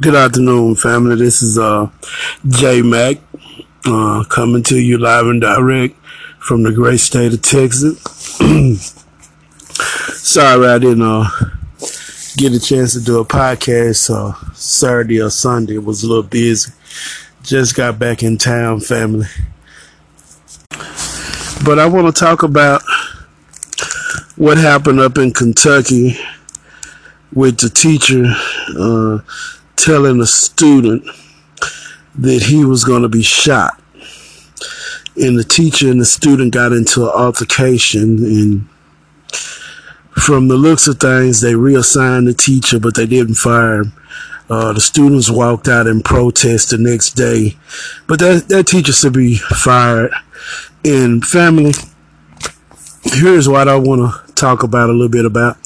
Good 0.00 0.14
afternoon, 0.14 0.74
family. 0.74 1.16
This 1.16 1.42
is 1.42 1.58
uh 1.58 1.90
J 2.48 2.82
Mac 2.82 3.18
uh, 3.84 4.24
coming 4.24 4.62
to 4.64 4.78
you 4.78 4.98
live 4.98 5.26
and 5.26 5.40
direct 5.40 5.96
from 6.38 6.62
the 6.62 6.72
great 6.72 6.98
state 6.98 7.32
of 7.32 7.42
Texas. 7.42 8.00
Sorry 10.16 10.66
I 10.66 10.78
didn't 10.78 11.02
uh, 11.02 11.28
get 12.36 12.52
a 12.52 12.60
chance 12.60 12.94
to 12.94 13.00
do 13.00 13.20
a 13.20 13.24
podcast 13.24 14.10
uh, 14.10 14.32
Saturday 14.54 15.20
or 15.20 15.30
Sunday. 15.30 15.74
It 15.74 15.84
was 15.84 16.02
a 16.02 16.08
little 16.08 16.22
busy. 16.22 16.72
Just 17.42 17.74
got 17.74 17.98
back 17.98 18.22
in 18.22 18.38
town, 18.38 18.80
family. 18.80 19.26
But 21.64 21.78
I 21.78 21.86
want 21.86 22.14
to 22.14 22.18
talk 22.18 22.42
about 22.42 22.82
what 24.36 24.58
happened 24.58 25.00
up 25.00 25.18
in 25.18 25.32
Kentucky 25.32 26.18
with 27.34 27.58
the 27.58 27.68
teacher 27.68 28.24
uh, 28.78 29.18
telling 29.76 30.20
a 30.20 30.26
student 30.26 31.04
that 32.14 32.42
he 32.42 32.64
was 32.64 32.84
going 32.84 33.02
to 33.02 33.08
be 33.08 33.22
shot. 33.22 33.80
And 35.16 35.38
the 35.38 35.44
teacher 35.44 35.90
and 35.90 36.00
the 36.00 36.06
student 36.06 36.54
got 36.54 36.72
into 36.72 37.02
an 37.02 37.10
altercation. 37.10 38.18
And 38.24 38.68
from 40.10 40.48
the 40.48 40.56
looks 40.56 40.86
of 40.86 40.98
things, 41.00 41.40
they 41.40 41.54
reassigned 41.54 42.26
the 42.26 42.34
teacher, 42.34 42.78
but 42.78 42.96
they 42.96 43.06
didn't 43.06 43.34
fire 43.34 43.82
him. 43.82 43.92
Uh, 44.50 44.72
the 44.72 44.80
students 44.80 45.30
walked 45.30 45.68
out 45.68 45.86
in 45.86 46.02
protest 46.02 46.70
the 46.70 46.78
next 46.78 47.12
day, 47.12 47.56
but 48.06 48.18
that, 48.18 48.48
that 48.48 48.66
teacher 48.66 48.92
should 48.92 49.14
be 49.14 49.36
fired. 49.36 50.12
And 50.84 51.24
family, 51.24 51.72
here's 53.04 53.48
what 53.48 53.68
I 53.68 53.76
want 53.76 54.12
to 54.12 54.32
talk 54.34 54.62
about 54.62 54.90
a 54.90 54.92
little 54.92 55.08
bit 55.08 55.24
about 55.24 55.61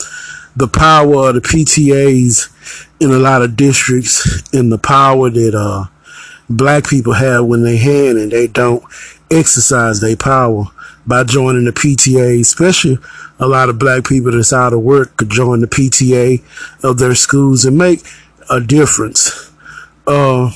the 0.56 0.69
power 0.69 1.28
of 1.28 1.34
the 1.34 1.41
PTAs 1.41 2.51
in 2.98 3.10
a 3.10 3.19
lot 3.19 3.42
of 3.42 3.56
districts 3.56 4.42
and 4.55 4.73
the 4.73 4.78
power 4.78 5.28
that 5.28 5.55
uh, 5.55 5.84
black 6.48 6.89
people 6.89 7.12
have 7.12 7.44
when 7.44 7.62
they 7.62 7.77
hand 7.77 8.19
and 8.19 8.33
they 8.33 8.47
don't 8.47 8.83
exercise 9.30 10.00
their 10.00 10.17
power 10.17 10.64
by 11.06 11.22
joining 11.25 11.64
the 11.64 11.72
PTA, 11.72 12.41
especially 12.41 12.98
a 13.39 13.47
lot 13.47 13.69
of 13.69 13.78
black 13.78 14.05
people 14.06 14.33
that's 14.33 14.53
out 14.53 14.72
of 14.72 14.80
work 14.80 15.17
could 15.17 15.30
join 15.30 15.61
the 15.61 15.67
PTA 15.67 16.42
of 16.83 16.98
their 16.98 17.14
schools 17.14 17.64
and 17.64 17.77
make 17.77 18.00
a 18.50 18.61
difference. 18.61 19.52
Uh, 20.06 20.50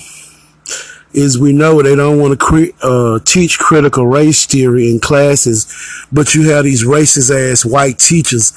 is 1.13 1.39
we 1.39 1.53
know 1.53 1.83
they 1.83 1.97
don't 1.97 2.21
want 2.21 2.31
to 2.33 2.37
cre- 2.37 2.77
uh, 2.83 3.19
teach 3.25 3.59
critical 3.59 4.07
race 4.07 4.47
theory 4.47 4.89
in 4.89 5.01
classes, 5.01 5.67
but 6.13 6.35
you 6.35 6.49
have 6.51 6.65
these 6.65 6.85
racist 6.85 7.31
ass 7.31 7.65
white 7.65 7.99
teachers 7.99 8.57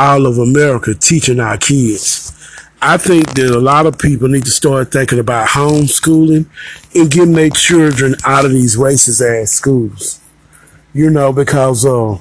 all 0.00 0.26
of 0.26 0.38
America 0.38 0.94
teaching 0.94 1.40
our 1.40 1.58
kids. 1.58 2.32
I 2.80 2.96
think 2.96 3.34
that 3.34 3.50
a 3.50 3.60
lot 3.60 3.84
of 3.84 3.98
people 3.98 4.28
need 4.28 4.44
to 4.44 4.50
start 4.50 4.90
thinking 4.90 5.18
about 5.18 5.48
homeschooling 5.48 6.46
and 6.94 7.10
getting 7.10 7.34
their 7.34 7.50
children 7.50 8.14
out 8.24 8.46
of 8.46 8.52
these 8.52 8.78
racist 8.78 9.20
ass 9.20 9.50
schools. 9.50 10.18
You 10.94 11.10
know, 11.10 11.34
because 11.34 11.84
uh, 11.84 12.18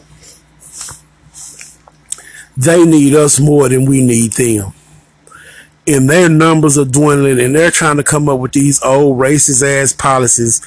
they 2.58 2.84
need 2.84 3.16
us 3.16 3.40
more 3.40 3.70
than 3.70 3.86
we 3.86 4.02
need 4.02 4.34
them. 4.34 4.74
And 5.88 6.10
their 6.10 6.28
numbers 6.28 6.78
are 6.78 6.84
dwindling 6.86 7.40
and 7.40 7.56
they're 7.56 7.72
trying 7.72 7.98
to 7.98 8.04
come 8.04 8.28
up 8.28 8.40
with 8.40 8.52
these 8.52 8.84
old 8.84 9.18
racist 9.18 9.64
ass 9.64 9.94
policies 9.94 10.62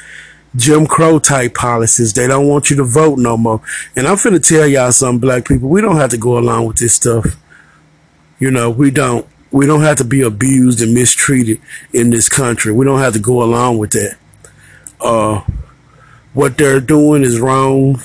Jim 0.55 0.87
Crow 0.87 1.19
type 1.19 1.55
policies. 1.55 2.13
They 2.13 2.27
don't 2.27 2.47
want 2.47 2.71
you 2.71 2.77
to 2.77 2.85
vote 2.85 3.19
no 3.19 3.37
more. 3.37 3.61
And 3.97 4.07
I'm 4.07 4.17
finna 4.17 4.47
tell 4.47 4.67
y'all 4.67 4.93
something, 4.93 5.21
black 5.21 5.47
people. 5.47 5.69
We 5.69 5.81
don't 5.81 5.97
have 5.97 6.11
to 6.11 6.19
go 6.19 6.39
along 6.39 6.67
with 6.67 6.77
this 6.77 6.95
stuff. 6.95 7.27
You 8.39 8.51
know, 8.51 8.71
we 8.71 8.91
don't. 8.91 9.27
We 9.51 9.67
don't 9.67 9.83
have 9.83 9.99
to 9.99 10.05
be 10.05 10.23
abused 10.23 10.81
and 10.81 10.95
mistreated 10.95 11.61
in 11.93 12.09
this 12.09 12.27
country. 12.29 12.73
We 12.73 12.87
don't 12.87 13.01
have 13.01 13.13
to 13.13 13.19
go 13.19 13.43
along 13.43 13.77
with 13.79 13.91
that. 13.91 14.17
Uh, 14.99 15.43
what 16.33 16.57
they're 16.57 16.81
doing 16.81 17.23
is 17.23 17.39
wrong, 17.39 18.01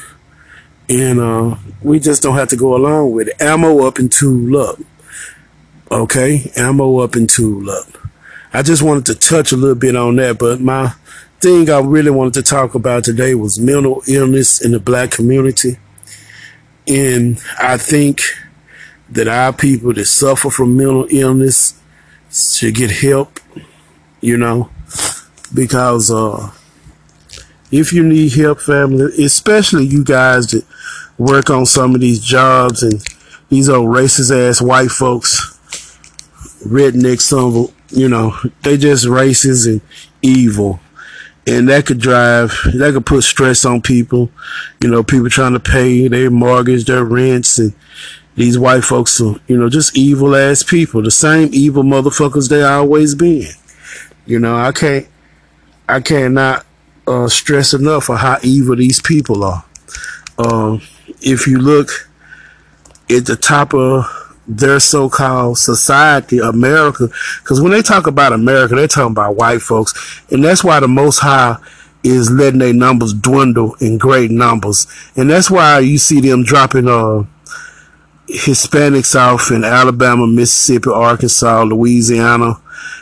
and 0.90 1.19
uh, 1.19 1.56
we 1.81 2.02
just 2.02 2.22
don't 2.22 2.36
have 2.36 2.50
to 2.50 2.57
go 2.57 2.75
along 2.75 3.13
with 3.13 3.30
it. 3.30 3.41
Ammo 3.41 3.86
up 3.88 3.97
and 3.97 4.12
tool 4.12 4.57
up. 4.57 4.78
Okay, 5.90 6.52
ammo 6.57 6.97
up 7.00 7.16
and 7.16 7.30
tool 7.30 7.69
up. 7.69 7.88
I 8.53 8.62
just 8.62 8.81
wanted 8.81 9.06
to 9.06 9.16
touch 9.16 9.53
a 9.53 9.57
little 9.57 9.75
bit 9.75 9.96
on 9.96 10.18
that, 10.18 10.38
but 10.38 10.59
my 10.59 10.96
thing 11.40 11.70
I 11.70 11.80
really 11.80 12.09
wanted 12.09 12.34
to 12.36 12.44
talk 12.44 12.74
about 12.74 13.03
today 13.03 13.36
was 13.36 13.59
mental 13.59 14.02
illness 14.08 14.64
in 14.64 14.72
the 14.72 14.80
black 14.80 15.12
community. 15.12 15.78
And 16.88 17.40
I 17.59 17.78
think 17.78 18.22
that 19.09 19.28
our 19.28 19.53
people 19.53 19.94
that 19.94 20.06
suffer 20.06 20.50
from 20.50 20.78
mental 20.78 21.08
illness 21.09 21.80
should 22.31 22.75
get 22.75 22.92
help, 22.92 23.40
you 24.20 24.38
know, 24.38 24.70
because 25.53 26.09
uh, 26.09 26.52
if 27.72 27.94
you 27.94 28.04
need 28.04 28.34
help, 28.34 28.59
family, 28.59 29.06
especially 29.24 29.86
you 29.86 30.04
guys 30.04 30.48
that 30.48 30.66
work 31.18 31.50
on 31.50 31.66
some 31.66 31.94
of 31.94 32.02
these 32.02 32.19
jobs 32.19 32.84
and 32.84 33.04
these 33.50 33.69
old 33.69 33.90
racist 33.90 34.31
ass 34.31 34.62
white 34.62 34.90
folks, 34.90 35.58
redneck, 36.66 37.22
some 37.22 37.68
you 37.90 38.09
know, 38.09 38.36
they 38.64 38.75
just 38.75 39.06
racist 39.06 39.68
and 39.68 39.81
evil 40.22 40.80
and 41.47 41.69
that 41.69 41.85
could 41.85 42.00
drive 42.00 42.52
that 42.74 42.94
could 42.94 43.06
put 43.06 43.24
stress 43.24 43.63
on 43.66 43.81
people. 43.81 44.30
You 44.81 44.90
know 44.90 45.03
people 45.03 45.30
trying 45.30 45.53
to 45.53 45.59
pay 45.59 46.08
their 46.08 46.30
mortgage 46.30 46.85
their 46.85 47.06
rents 47.06 47.58
and 47.58 47.74
these 48.35 48.59
white 48.59 48.84
folks 48.84 49.19
are 49.22 49.35
you 49.47 49.57
know 49.57 49.69
just 49.69 49.97
evil 49.97 50.36
ass 50.36 50.62
people. 50.62 51.02
The 51.02 51.12
same 51.12 51.50
evil 51.53 51.84
motherfuckers 51.84 52.50
they 52.50 52.63
always 52.63 53.16
been. 53.16 53.47
You 54.25 54.40
know 54.40 54.57
i 54.57 54.74
can't 54.74 55.07
i 55.88 56.02
cannot 56.02 56.66
uh, 57.07 57.30
stress 57.30 57.74
enough 57.74 58.09
of 58.09 58.18
how 58.19 58.38
evil 58.44 58.75
these 58.75 59.02
people 59.02 59.44
are. 59.46 59.63
Um, 60.38 60.81
if 61.22 61.47
you 61.47 61.57
look 61.59 61.90
at 63.09 63.25
the 63.25 63.38
top 63.38 63.74
of 63.74 64.06
their 64.47 64.80
so-called 64.80 65.58
society, 65.58 66.40
America. 66.40 67.09
Because 67.41 67.62
when 67.62 67.72
they 67.72 67.81
talk 67.81 68.08
about 68.08 68.34
America, 68.34 68.75
they're 68.75 68.88
talking 68.88 69.12
about 69.12 69.35
white 69.35 69.62
folks, 69.62 70.22
and 70.31 70.44
that's 70.44 70.63
why 70.63 70.80
the 70.80 70.88
Most 70.88 71.19
High 71.19 71.58
is 72.03 72.31
letting 72.31 72.59
their 72.59 72.74
numbers 72.74 73.13
dwindle 73.13 73.75
in 73.81 73.97
great 73.97 74.31
numbers, 74.31 74.88
and 75.16 75.30
that's 75.30 75.52
why 75.52 75.80
you 75.80 75.97
see 75.97 76.22
them 76.22 76.44
dropping 76.44 76.88
uh 76.88 77.24
Hispanics 78.30 79.18
off 79.18 79.52
in 79.52 79.63
Alabama, 79.63 80.28
Mississippi, 80.28 80.90
Arkansas, 80.90 81.63
Louisiana. 81.63 82.59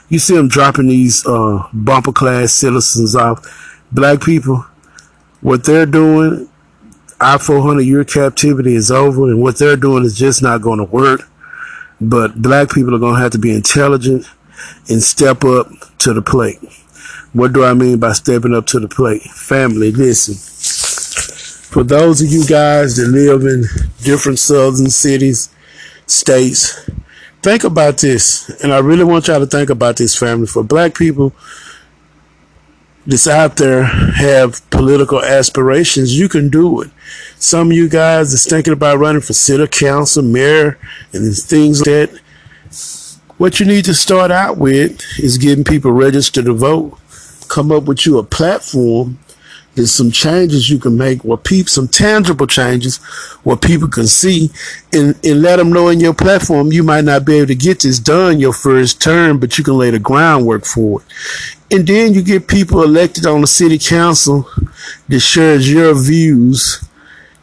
You 0.08 0.20
see 0.20 0.36
them 0.36 0.48
dropping 0.48 0.88
these 0.88 1.26
uh, 1.26 1.68
bumper 1.74 2.12
class 2.12 2.54
citizens 2.54 3.16
off. 3.16 3.82
Black 3.92 4.22
people, 4.22 4.66
what 5.42 5.64
they're 5.64 5.88
doing, 5.88 6.48
our 7.20 7.40
400 7.40 7.82
year 7.82 8.04
captivity 8.04 8.76
is 8.76 8.92
over, 8.92 9.30
and 9.30 9.42
what 9.42 9.58
they're 9.58 9.76
doing 9.76 10.04
is 10.04 10.16
just 10.16 10.44
not 10.44 10.62
going 10.62 10.78
to 10.78 10.86
work. 10.86 11.22
But 12.10 12.42
black 12.42 12.72
people 12.72 12.94
are 12.96 13.00
going 13.00 13.16
to 13.16 13.22
have 13.22 13.32
to 13.32 13.40
be 13.40 13.54
intelligent 13.54 14.26
and 14.90 15.02
step 15.02 15.44
up 15.44 15.68
to 16.00 16.14
the 16.14 16.22
plate. 16.22 16.60
What 17.34 17.52
do 17.52 17.66
I 17.66 17.74
mean 17.74 18.00
by 18.00 18.14
stepping 18.14 18.54
up 18.54 18.68
to 18.68 18.80
the 18.80 18.88
plate? 18.88 19.24
Family, 19.24 19.92
listen. 19.92 20.36
For 20.36 21.84
those 21.84 22.22
of 22.22 22.30
you 22.30 22.46
guys 22.46 22.96
that 22.98 23.08
live 23.08 23.42
in 23.42 23.64
different 24.04 24.40
southern 24.40 24.90
cities, 24.90 25.50
states, 26.08 26.90
think 27.42 27.64
about 27.64 27.98
this. 27.98 28.50
And 28.64 28.72
I 28.72 28.80
really 28.80 29.04
want 29.04 29.28
y'all 29.28 29.40
to 29.40 29.48
think 29.48 29.70
about 29.70 29.98
this, 29.98 30.16
family. 30.16 30.48
For 30.48 30.64
black 30.64 30.96
people 30.96 31.34
that's 33.06 33.28
out 33.28 33.58
there 33.58 33.84
have 33.84 34.68
political 34.70 35.22
aspirations, 35.22 36.18
you 36.18 36.28
can 36.28 36.50
do 36.50 36.82
it. 36.82 36.90
Some 37.38 37.72
of 37.72 37.78
you 37.78 37.88
guys 37.88 38.34
is 38.34 38.46
thinking 38.46 38.74
about 38.74 38.98
running 38.98 39.22
for 39.22 39.34
city 39.34 39.68
council, 39.68 40.24
mayor, 40.24 40.80
and 41.14 41.36
things 41.38 41.82
like 41.82 41.86
that. 41.86 42.20
What 43.38 43.60
you 43.60 43.66
need 43.66 43.86
to 43.86 43.94
start 43.94 44.32
out 44.32 44.58
with 44.58 45.02
is 45.20 45.38
getting 45.38 45.64
people 45.64 45.92
registered 45.92 46.46
to 46.46 46.54
vote. 46.54 46.98
Come 47.48 47.72
up 47.72 47.84
with 47.84 48.06
you 48.06 48.18
a 48.18 48.24
platform. 48.24 49.20
There's 49.76 49.92
some 49.92 50.10
changes 50.10 50.70
you 50.70 50.80
can 50.80 50.98
make 50.98 51.24
where 51.24 51.38
people, 51.38 51.70
some 51.70 51.90
tangible 51.90 52.48
changes 52.48 52.98
where 53.44 53.58
people 53.58 53.90
can 53.90 54.08
see 54.08 54.50
and, 54.94 55.20
and 55.24 55.42
let 55.42 55.58
them 55.58 55.72
know 55.72 55.90
in 55.90 56.00
your 56.00 56.14
platform 56.14 56.72
you 56.72 56.82
might 56.82 57.04
not 57.04 57.26
be 57.26 57.36
able 57.36 57.48
to 57.48 57.56
get 57.56 57.82
this 57.82 58.00
done 58.00 58.40
your 58.40 58.54
first 58.54 59.02
term, 59.02 59.40
but 59.40 59.58
you 59.58 59.64
can 59.64 59.78
lay 59.78 59.92
the 59.92 60.00
groundwork 60.00 60.66
for 60.66 61.02
it. 61.02 61.08
And 61.72 61.86
then 61.86 62.14
you 62.14 62.24
get 62.24 62.48
people 62.48 62.84
elected 62.84 63.26
on 63.26 63.42
the 63.42 63.48
city 63.48 63.78
council 63.78 64.48
that 65.10 65.20
shares 65.20 65.72
your 65.72 65.94
views 65.94 66.82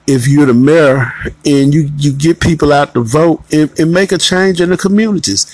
if 0.07 0.27
you're 0.27 0.47
the 0.47 0.55
mayor 0.55 1.13
and 1.45 1.73
you, 1.73 1.89
you 1.97 2.13
get 2.13 2.41
people 2.41 2.73
out 2.73 2.95
to 2.95 3.03
vote 3.03 3.43
and, 3.53 3.71
and 3.79 3.93
make 3.93 4.11
a 4.11 4.19
change 4.19 4.61
in 4.61 4.71
the 4.71 4.77
communities. 4.77 5.47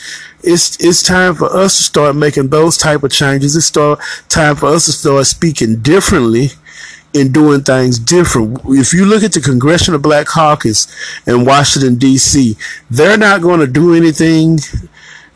It's 0.42 0.82
it's 0.82 1.02
time 1.02 1.34
for 1.34 1.54
us 1.54 1.76
to 1.76 1.82
start 1.82 2.16
making 2.16 2.48
those 2.48 2.78
type 2.78 3.02
of 3.02 3.10
changes. 3.10 3.56
It's 3.56 3.66
start 3.66 4.00
time 4.28 4.56
for 4.56 4.66
us 4.66 4.86
to 4.86 4.92
start 4.92 5.26
speaking 5.26 5.80
differently 5.80 6.50
and 7.14 7.32
doing 7.32 7.62
things 7.62 7.98
different. 7.98 8.60
If 8.66 8.92
you 8.92 9.04
look 9.04 9.22
at 9.22 9.32
the 9.32 9.40
Congressional 9.40 10.00
Black 10.00 10.26
Caucus 10.26 10.86
in 11.26 11.44
Washington 11.44 11.96
D.C., 11.96 12.56
they're 12.90 13.16
not 13.16 13.42
going 13.42 13.60
to 13.60 13.66
do 13.66 13.94
anything 13.94 14.58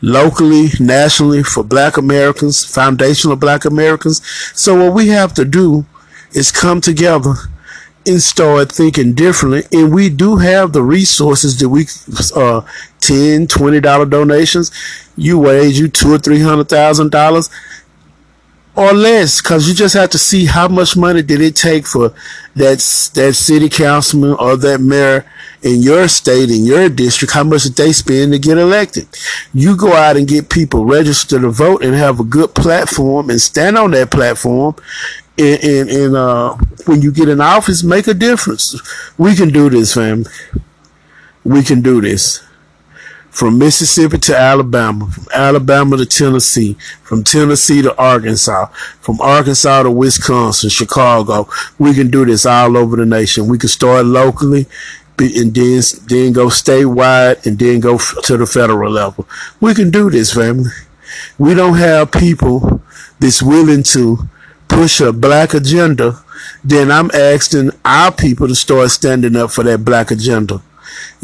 locally, 0.01 0.67
nationally 0.79 1.43
for 1.43 1.63
black 1.63 1.97
Americans, 1.97 2.63
foundational 2.63 3.37
black 3.37 3.65
Americans. 3.65 4.21
So 4.53 4.83
what 4.83 4.93
we 4.93 5.07
have 5.07 5.33
to 5.35 5.45
do 5.45 5.85
is 6.33 6.51
come 6.51 6.81
together 6.81 7.33
and 8.05 8.21
start 8.21 8.71
thinking 8.71 9.13
differently. 9.13 9.63
And 9.71 9.93
we 9.93 10.09
do 10.09 10.37
have 10.37 10.73
the 10.73 10.83
resources 10.83 11.57
that 11.59 11.69
we, 11.69 11.87
uh, 12.35 12.61
10, 12.99 13.47
$20 13.47 14.09
donations. 14.09 14.71
You 15.15 15.39
wage 15.39 15.79
you 15.79 15.87
two 15.87 16.13
or 16.13 16.17
three 16.17 16.41
hundred 16.41 16.69
thousand 16.69 17.11
dollars 17.11 17.49
or 18.75 18.91
less 18.93 19.41
because 19.41 19.67
you 19.67 19.73
just 19.73 19.93
have 19.93 20.09
to 20.09 20.17
see 20.17 20.45
how 20.45 20.67
much 20.67 20.97
money 20.97 21.21
did 21.21 21.41
it 21.41 21.55
take 21.55 21.85
for 21.85 22.13
that 22.55 22.79
that 23.13 23.33
city 23.35 23.69
councilman 23.69 24.33
or 24.33 24.57
that 24.57 24.79
mayor 24.81 25.25
in 25.61 25.81
your 25.81 26.07
state 26.07 26.49
in 26.49 26.65
your 26.65 26.89
district 26.89 27.33
how 27.33 27.43
much 27.43 27.63
did 27.63 27.75
they 27.75 27.91
spend 27.91 28.31
to 28.31 28.39
get 28.39 28.57
elected? 28.57 29.07
You 29.53 29.77
go 29.77 29.93
out 29.93 30.17
and 30.17 30.27
get 30.27 30.49
people 30.49 30.85
registered 30.85 31.41
to 31.41 31.49
vote 31.49 31.83
and 31.83 31.93
have 31.93 32.19
a 32.19 32.23
good 32.23 32.55
platform 32.55 33.29
and 33.29 33.39
stand 33.39 33.77
on 33.77 33.91
that 33.91 34.11
platform 34.11 34.75
and, 35.37 35.63
and, 35.63 35.89
and 35.89 36.15
uh, 36.15 36.55
when 36.85 37.01
you 37.01 37.11
get 37.11 37.29
in 37.29 37.41
office 37.41 37.83
make 37.83 38.07
a 38.07 38.13
difference. 38.13 38.75
We 39.17 39.35
can 39.35 39.49
do 39.49 39.69
this 39.69 39.93
family 39.93 40.31
we 41.43 41.63
can 41.63 41.81
do 41.81 42.01
this 42.01 42.43
from 43.33 43.57
Mississippi 43.57 44.19
to 44.19 44.37
Alabama, 44.37 45.07
from 45.07 45.25
Alabama 45.33 45.97
to 45.97 46.05
Tennessee, 46.05 46.77
from 47.01 47.23
Tennessee 47.23 47.81
to 47.81 47.97
Arkansas, 47.97 48.67
from 49.01 49.19
Arkansas 49.21 49.83
to 49.83 49.91
Wisconsin, 49.91 50.69
Chicago. 50.69 51.49
We 51.79 51.95
can 51.95 52.11
do 52.11 52.25
this 52.25 52.45
all 52.45 52.77
over 52.77 52.95
the 52.95 53.07
nation. 53.07 53.47
We 53.47 53.57
can 53.57 53.69
start 53.69 54.05
locally 54.05 54.67
and 55.17 55.53
then, 55.53 55.81
then 56.07 56.33
go 56.33 56.47
statewide 56.47 57.45
and 57.45 57.57
then 57.57 57.79
go 57.79 57.97
to 57.97 58.37
the 58.37 58.45
federal 58.45 58.91
level. 58.91 59.27
We 59.59 59.73
can 59.73 59.89
do 59.89 60.11
this, 60.11 60.33
family. 60.33 60.69
We 61.39 61.55
don't 61.55 61.77
have 61.77 62.11
people 62.11 62.81
that's 63.19 63.41
willing 63.41 63.83
to 63.83 64.29
push 64.67 65.01
a 65.01 65.11
black 65.11 65.55
agenda. 65.55 66.23
Then 66.63 66.91
I'm 66.91 67.09
asking 67.13 67.71
our 67.83 68.11
people 68.11 68.47
to 68.47 68.55
start 68.55 68.91
standing 68.91 69.35
up 69.35 69.51
for 69.51 69.63
that 69.63 69.83
black 69.83 70.11
agenda. 70.11 70.61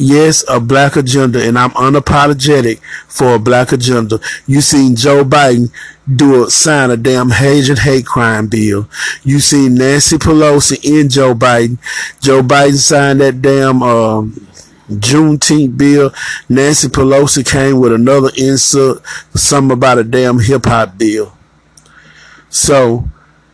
Yes, 0.02 0.46
a 0.48 0.62
black 0.62 0.96
agenda, 0.96 1.46
and 1.46 1.60
I'm 1.60 1.72
unapologetic 1.72 2.80
for 3.10 3.36
a 3.36 3.40
black 3.40 3.74
agenda. 3.74 4.22
You 4.48 4.62
seen 4.62 4.96
Joe 4.96 5.26
Biden 5.26 5.74
do 6.16 6.46
a 6.46 6.50
sign 6.50 6.90
a 6.90 6.96
damn 6.96 7.34
Asian 7.34 7.76
hate 7.76 8.06
crime 8.06 8.48
bill. 8.48 8.88
You 9.24 9.42
seen 9.42 9.76
Nancy 9.76 10.16
Pelosi 10.18 11.02
and 11.02 11.12
Joe 11.12 11.34
Biden. 11.36 11.80
Joe 12.22 12.42
Biden 12.42 12.78
signed 12.78 13.20
that 13.20 13.42
damn 13.42 13.84
um, 13.84 14.48
Juneteenth 14.90 15.78
bill. 15.78 16.14
Nancy 16.48 16.88
Pelosi 16.88 17.46
came 17.46 17.82
with 17.82 17.92
another 17.92 18.30
insult, 18.38 19.06
something 19.36 19.74
about 19.74 19.98
a 19.98 20.06
damn 20.06 20.40
hip 20.40 20.66
hop 20.66 20.98
bill. 20.98 21.34
So 22.48 23.04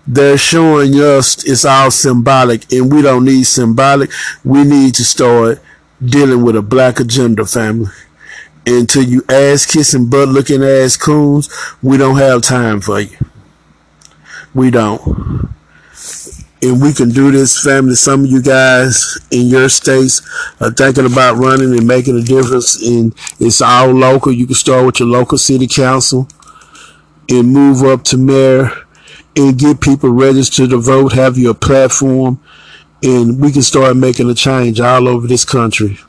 they're 0.06 0.38
showing 0.38 0.94
us 0.94 1.44
it's 1.44 1.66
all 1.66 1.90
symbolic, 1.90 2.72
and 2.72 2.94
we 2.94 3.02
don't 3.02 3.26
need 3.26 3.46
symbolic. 3.46 4.12
We 4.44 4.64
need 4.64 4.94
to 4.94 5.04
start 5.04 5.60
dealing 6.04 6.44
with 6.44 6.56
a 6.56 6.62
black 6.62 7.00
agenda 7.00 7.46
family. 7.46 7.92
Until 8.68 9.04
you 9.04 9.24
ass 9.30 9.66
kissing, 9.66 10.10
butt 10.10 10.28
looking 10.30 10.64
ass 10.64 10.98
coons, 10.98 11.50
we 11.84 11.98
don't 11.98 12.18
have 12.18 12.42
time 12.42 12.82
for 12.82 13.00
you. 13.00 13.16
We 14.54 14.72
don't. 14.72 15.54
And 16.62 16.82
we 16.82 16.94
can 16.94 17.10
do 17.10 17.32
this, 17.32 17.64
family. 17.64 17.94
Some 17.94 18.24
of 18.24 18.32
you 18.32 18.42
guys 18.42 19.20
in 19.30 19.48
your 19.48 19.70
states 19.70 20.22
are 20.60 20.72
thinking 20.72 21.06
about 21.06 21.38
running 21.38 21.78
and 21.78 21.88
making 21.88 22.18
a 22.18 22.24
difference. 22.24 22.82
And 22.82 23.14
it's 23.40 23.62
all 23.62 23.92
local. 23.92 24.32
You 24.32 24.48
can 24.48 24.56
start 24.56 24.86
with 24.86 25.00
your 25.00 25.10
local 25.10 25.38
city 25.38 25.68
council 25.68 26.28
and 27.30 27.54
move 27.54 27.84
up 27.84 28.04
to 28.06 28.18
mayor 28.18 28.72
and 29.36 29.60
get 29.60 29.82
people 29.82 30.10
registered 30.10 30.72
to 30.72 30.78
vote, 30.78 31.14
have 31.14 31.38
your 31.38 31.54
platform, 31.54 32.40
and 33.04 33.40
we 33.40 33.52
can 33.52 33.62
start 33.62 33.96
making 33.96 34.30
a 34.30 34.34
change 34.34 34.80
all 34.80 35.08
over 35.08 35.28
this 35.28 35.46
country. 35.46 36.00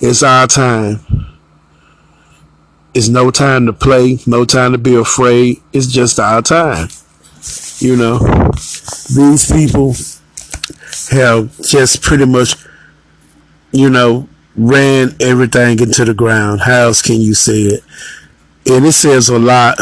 It's 0.00 0.22
our 0.22 0.46
time. 0.46 1.00
It's 2.94 3.08
no 3.08 3.30
time 3.30 3.66
to 3.66 3.72
play, 3.72 4.18
no 4.26 4.44
time 4.44 4.72
to 4.72 4.78
be 4.78 4.94
afraid. 4.94 5.60
It's 5.72 5.86
just 5.86 6.18
our 6.18 6.42
time. 6.42 6.88
You 7.78 7.96
know, 7.96 8.18
these 9.14 9.50
people 9.50 9.94
have 11.10 11.56
just 11.62 12.02
pretty 12.02 12.26
much, 12.26 12.56
you 13.72 13.90
know, 13.90 14.28
ran 14.56 15.14
everything 15.20 15.80
into 15.80 16.04
the 16.04 16.14
ground. 16.14 16.62
How 16.62 16.80
else 16.80 17.02
can 17.02 17.20
you 17.20 17.34
say 17.34 17.62
it? 17.62 17.84
And 18.66 18.84
it 18.84 18.92
says 18.92 19.28
a 19.28 19.38
lot 19.38 19.78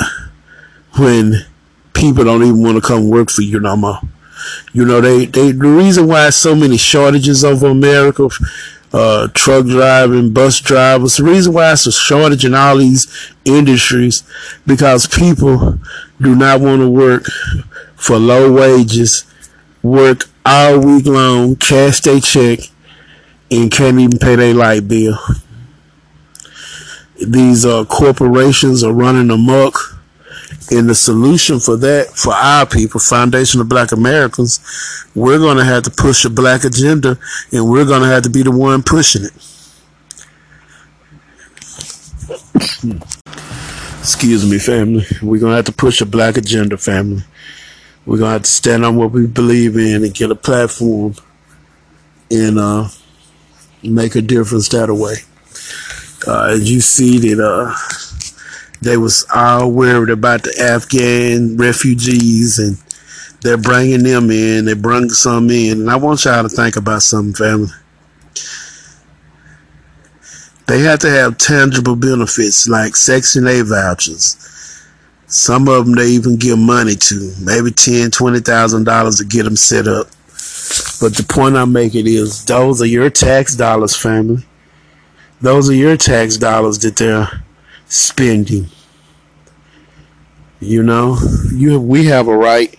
when 0.98 1.46
people 1.94 2.24
don't 2.24 2.42
even 2.42 2.62
want 2.62 2.76
to 2.76 2.86
come 2.86 3.08
work 3.08 3.30
for 3.30 3.42
you 3.42 3.60
no 3.60 3.76
more. 3.76 4.00
You 4.72 4.84
know, 4.84 5.00
they, 5.00 5.26
they 5.26 5.52
the 5.52 5.68
reason 5.68 6.06
why 6.06 6.30
so 6.30 6.54
many 6.54 6.76
shortages 6.76 7.44
over 7.44 7.68
America, 7.68 8.28
uh, 8.92 9.28
truck 9.34 9.66
driving, 9.66 10.32
bus 10.32 10.60
drivers, 10.60 11.16
the 11.16 11.24
reason 11.24 11.52
why 11.54 11.72
it's 11.72 11.86
a 11.86 11.92
shortage 11.92 12.44
in 12.44 12.54
all 12.54 12.76
these 12.76 13.34
industries, 13.44 14.22
because 14.66 15.06
people 15.06 15.78
do 16.20 16.34
not 16.34 16.60
want 16.60 16.80
to 16.80 16.88
work 16.88 17.26
for 17.94 18.18
low 18.18 18.52
wages, 18.52 19.24
work 19.82 20.24
all 20.44 20.78
week 20.78 21.06
long, 21.06 21.56
cash 21.56 22.00
their 22.00 22.20
check, 22.20 22.60
and 23.50 23.70
can't 23.70 23.98
even 23.98 24.18
pay 24.18 24.36
their 24.36 24.54
light 24.54 24.86
bill. 24.86 25.18
These 27.24 27.64
uh, 27.64 27.84
corporations 27.86 28.84
are 28.84 28.92
running 28.92 29.30
amok 29.30 29.95
and 30.70 30.88
the 30.88 30.94
solution 30.94 31.60
for 31.60 31.76
that, 31.76 32.08
for 32.08 32.32
our 32.32 32.66
people, 32.66 33.00
Foundation 33.00 33.60
of 33.60 33.68
Black 33.68 33.92
Americans, 33.92 34.60
we're 35.14 35.38
going 35.38 35.56
to 35.56 35.64
have 35.64 35.82
to 35.84 35.90
push 35.90 36.24
a 36.24 36.30
black 36.30 36.64
agenda 36.64 37.18
and 37.52 37.68
we're 37.68 37.84
going 37.84 38.02
to 38.02 38.08
have 38.08 38.22
to 38.24 38.30
be 38.30 38.42
the 38.42 38.50
one 38.50 38.82
pushing 38.82 39.24
it. 39.24 39.32
Excuse 43.98 44.48
me, 44.48 44.58
family. 44.58 45.04
We're 45.22 45.40
going 45.40 45.52
to 45.52 45.56
have 45.56 45.64
to 45.66 45.72
push 45.72 46.00
a 46.00 46.06
black 46.06 46.36
agenda, 46.36 46.76
family. 46.76 47.22
We're 48.04 48.18
going 48.18 48.28
to 48.28 48.32
have 48.34 48.42
to 48.42 48.50
stand 48.50 48.84
on 48.84 48.96
what 48.96 49.10
we 49.10 49.26
believe 49.26 49.76
in 49.76 50.04
and 50.04 50.14
get 50.14 50.30
a 50.30 50.36
platform 50.36 51.14
and 52.30 52.58
uh, 52.58 52.88
make 53.82 54.14
a 54.14 54.22
difference 54.22 54.68
that 54.68 54.92
way. 54.92 55.16
Uh, 56.26 56.50
as 56.52 56.70
you 56.70 56.80
see 56.80 57.18
that, 57.18 57.44
uh, 57.44 57.74
they 58.82 58.96
was 58.96 59.26
all 59.34 59.70
worried 59.70 60.10
about 60.10 60.42
the 60.42 60.54
Afghan 60.60 61.56
refugees 61.56 62.58
and 62.58 62.76
they're 63.40 63.56
bringing 63.56 64.02
them 64.02 64.30
in. 64.30 64.64
They 64.64 64.74
bring 64.74 65.08
some 65.10 65.50
in. 65.50 65.80
And 65.80 65.90
I 65.90 65.96
want 65.96 66.24
y'all 66.24 66.42
to 66.42 66.48
think 66.48 66.76
about 66.76 67.02
something, 67.02 67.34
family. 67.34 67.70
They 70.66 70.80
have 70.80 70.98
to 71.00 71.10
have 71.10 71.38
tangible 71.38 71.94
benefits 71.94 72.68
like 72.68 72.96
Section 72.96 73.46
8 73.46 73.62
vouchers. 73.62 74.36
Some 75.28 75.68
of 75.68 75.84
them 75.86 75.94
they 75.94 76.08
even 76.08 76.36
give 76.36 76.58
money 76.58 76.94
to, 76.94 77.32
maybe 77.40 77.72
ten, 77.72 78.10
twenty 78.10 78.40
thousand 78.40 78.84
dollars 78.84 79.16
to 79.16 79.24
get 79.24 79.42
them 79.42 79.56
set 79.56 79.88
up. 79.88 80.06
But 81.00 81.16
the 81.16 81.26
point 81.28 81.56
I'm 81.56 81.72
making 81.72 82.06
is 82.06 82.44
those 82.44 82.80
are 82.80 82.86
your 82.86 83.10
tax 83.10 83.56
dollars, 83.56 83.96
family. 83.96 84.44
Those 85.40 85.68
are 85.68 85.74
your 85.74 85.96
tax 85.96 86.36
dollars 86.36 86.78
that 86.80 86.96
they're 86.96 87.28
spending. 87.86 88.68
You 90.60 90.82
know, 90.82 91.18
you 91.52 91.80
we 91.80 92.06
have 92.06 92.28
a 92.28 92.36
right 92.36 92.76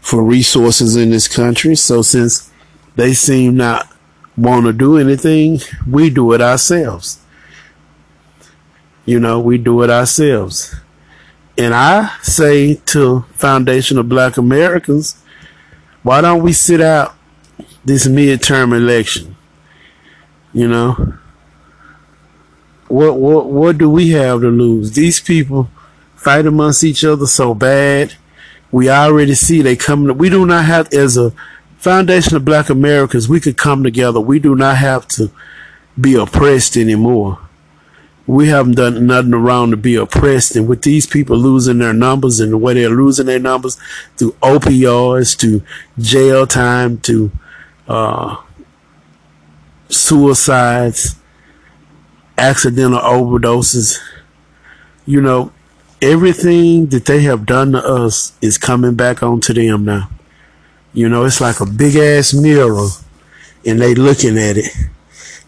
for 0.00 0.22
resources 0.22 0.96
in 0.96 1.10
this 1.10 1.28
country. 1.28 1.74
So 1.74 2.02
since 2.02 2.50
they 2.94 3.12
seem 3.12 3.56
not 3.56 3.92
want 4.36 4.66
to 4.66 4.72
do 4.72 4.98
anything, 4.98 5.60
we 5.88 6.10
do 6.10 6.32
it 6.32 6.40
ourselves. 6.40 7.20
You 9.04 9.20
know, 9.20 9.40
we 9.40 9.58
do 9.58 9.82
it 9.82 9.90
ourselves. 9.90 10.74
And 11.58 11.74
I 11.74 12.16
say 12.22 12.74
to 12.86 13.22
Foundation 13.32 13.98
of 13.98 14.08
Black 14.08 14.36
Americans, 14.36 15.22
why 16.02 16.20
don't 16.20 16.42
we 16.42 16.52
sit 16.52 16.80
out 16.80 17.14
this 17.84 18.06
midterm 18.06 18.76
election? 18.76 19.36
You 20.52 20.68
know, 20.68 21.14
what 22.88 23.18
what 23.18 23.46
what 23.46 23.78
do 23.78 23.90
we 23.90 24.10
have 24.10 24.40
to 24.40 24.48
lose? 24.48 24.92
These 24.92 25.20
people 25.20 25.68
fight 26.14 26.46
amongst 26.46 26.84
each 26.84 27.04
other 27.04 27.26
so 27.26 27.54
bad. 27.54 28.14
We 28.70 28.90
already 28.90 29.34
see 29.34 29.62
they 29.62 29.76
coming. 29.76 30.16
We 30.18 30.28
do 30.28 30.44
not 30.46 30.64
have 30.64 30.92
as 30.92 31.16
a 31.16 31.32
foundation 31.78 32.36
of 32.36 32.44
Black 32.44 32.68
Americans. 32.68 33.28
We 33.28 33.40
could 33.40 33.56
come 33.56 33.82
together. 33.82 34.20
We 34.20 34.38
do 34.38 34.54
not 34.54 34.76
have 34.78 35.06
to 35.08 35.30
be 36.00 36.14
oppressed 36.14 36.76
anymore. 36.76 37.38
We 38.26 38.48
haven't 38.48 38.74
done 38.74 39.06
nothing 39.06 39.34
around 39.34 39.70
to 39.70 39.76
be 39.76 39.94
oppressed, 39.94 40.56
and 40.56 40.66
with 40.66 40.82
these 40.82 41.06
people 41.06 41.36
losing 41.36 41.78
their 41.78 41.92
numbers 41.92 42.40
and 42.40 42.52
the 42.52 42.58
way 42.58 42.74
they're 42.74 42.90
losing 42.90 43.26
their 43.26 43.38
numbers 43.38 43.78
through 44.16 44.32
opioids, 44.42 45.38
to 45.38 45.62
jail 45.96 46.44
time, 46.44 46.98
to 47.02 47.30
uh, 47.86 48.36
suicides 49.88 51.16
accidental 52.38 53.00
overdoses. 53.00 53.98
you 55.06 55.20
know, 55.20 55.52
everything 56.02 56.86
that 56.86 57.04
they 57.04 57.22
have 57.22 57.46
done 57.46 57.72
to 57.72 57.78
us 57.78 58.32
is 58.42 58.58
coming 58.58 58.94
back 58.94 59.22
onto 59.22 59.54
them 59.54 59.84
now. 59.84 60.10
You 60.92 61.08
know, 61.08 61.24
it's 61.24 61.40
like 61.40 61.60
a 61.60 61.66
big 61.66 61.96
ass 61.96 62.34
mirror 62.34 62.88
and 63.64 63.80
they 63.80 63.94
looking 63.94 64.38
at 64.38 64.56
it 64.56 64.72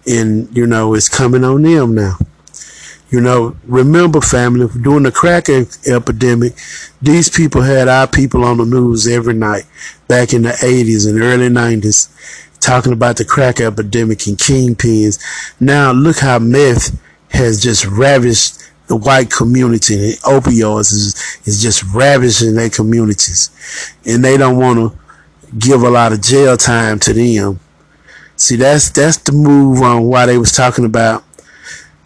and, 0.07 0.55
you 0.57 0.67
know, 0.67 0.95
it's 0.95 1.09
coming 1.09 1.45
on 1.45 1.63
them 1.63 1.95
now. 1.95 2.19
You 3.11 3.23
know, 3.23 3.57
remember 3.65 4.21
family, 4.21 4.69
during 4.83 5.05
the 5.05 5.13
crack 5.13 5.49
epidemic, 5.49 6.55
these 7.01 7.31
people 7.31 7.63
had 7.63 7.89
our 7.89 8.07
people 8.07 8.45
on 8.45 8.59
the 8.59 8.67
news 8.67 9.07
every 9.07 9.33
night 9.33 9.65
back 10.09 10.35
in 10.35 10.43
the 10.43 10.51
80s 10.51 11.09
and 11.09 11.21
early 11.21 11.49
90s 11.49 12.11
talking 12.61 12.93
about 12.93 13.17
the 13.17 13.25
crack 13.25 13.61
epidemic 13.61 14.27
and 14.27 14.37
kingpins. 14.37 15.19
Now 15.61 15.93
look 15.93 16.19
how 16.19 16.39
meth 16.39 17.01
has 17.31 17.63
just 17.63 17.85
ravished 17.87 18.59
the 18.89 18.97
white 18.97 19.31
community 19.31 19.95
and 19.95 20.15
opioids 20.21 20.93
is, 20.93 21.39
is 21.45 21.63
just 21.63 21.85
ravishing 21.95 22.55
their 22.55 22.71
communities. 22.71 23.51
And 24.07 24.25
they 24.25 24.37
don't 24.37 24.57
want 24.57 24.79
to 24.79 24.99
give 25.59 25.83
a 25.83 25.91
lot 25.91 26.13
of 26.13 26.23
jail 26.23 26.57
time 26.57 26.99
to 27.01 27.13
them. 27.13 27.61
See, 28.37 28.57
that's, 28.57 28.91
that's 28.91 29.19
the 29.19 29.33
move 29.33 29.83
on 29.83 30.05
why 30.05 30.27
they 30.27 30.39
was 30.39 30.53
talking 30.53 30.85
about, 30.85 31.25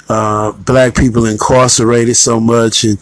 uh, 0.08 0.52
black 0.52 0.94
people 0.94 1.24
incarcerated 1.26 2.16
so 2.16 2.40
much 2.40 2.84
and 2.84 2.98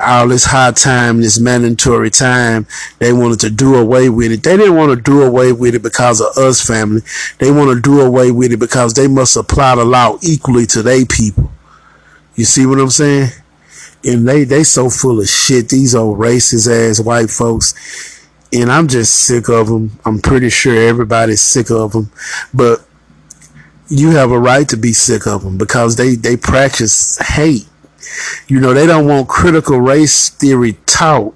all 0.00 0.28
this 0.28 0.44
hard 0.44 0.76
time, 0.76 1.20
this 1.20 1.38
mandatory 1.38 2.10
time, 2.10 2.66
they 2.98 3.12
wanted 3.12 3.40
to 3.40 3.50
do 3.50 3.76
away 3.76 4.08
with 4.08 4.32
it. 4.32 4.42
They 4.42 4.56
didn't 4.56 4.76
want 4.76 4.90
to 4.90 5.00
do 5.00 5.22
away 5.22 5.52
with 5.52 5.74
it 5.74 5.82
because 5.82 6.20
of 6.20 6.36
us 6.36 6.66
family. 6.66 7.02
They 7.38 7.50
want 7.50 7.70
to 7.70 7.80
do 7.80 8.00
away 8.00 8.30
with 8.30 8.52
it 8.52 8.58
because 8.58 8.94
they 8.94 9.06
must 9.06 9.36
apply 9.36 9.76
the 9.76 9.84
law 9.84 10.18
equally 10.22 10.66
to 10.66 10.82
their 10.82 11.06
people. 11.06 11.50
You 12.34 12.44
see 12.44 12.66
what 12.66 12.80
I'm 12.80 12.90
saying? 12.90 13.30
And 14.04 14.28
they, 14.28 14.44
they 14.44 14.64
so 14.64 14.90
full 14.90 15.20
of 15.20 15.28
shit, 15.28 15.68
these 15.68 15.94
old 15.94 16.18
racist 16.18 16.68
ass 16.68 17.00
white 17.00 17.30
folks. 17.30 18.20
And 18.52 18.70
I'm 18.70 18.88
just 18.88 19.14
sick 19.14 19.48
of 19.48 19.68
them. 19.68 19.98
I'm 20.04 20.20
pretty 20.20 20.50
sure 20.50 20.76
everybody's 20.76 21.40
sick 21.40 21.70
of 21.70 21.92
them. 21.92 22.10
But 22.52 22.84
you 23.88 24.10
have 24.10 24.30
a 24.30 24.38
right 24.38 24.68
to 24.68 24.76
be 24.76 24.92
sick 24.92 25.26
of 25.26 25.42
them 25.42 25.56
because 25.56 25.96
they, 25.96 26.14
they 26.14 26.36
practice 26.36 27.18
hate. 27.18 27.66
You 28.48 28.60
know, 28.60 28.74
they 28.74 28.86
don't 28.86 29.06
want 29.06 29.28
critical 29.28 29.80
race 29.80 30.30
theory 30.30 30.76
taught. 30.86 31.34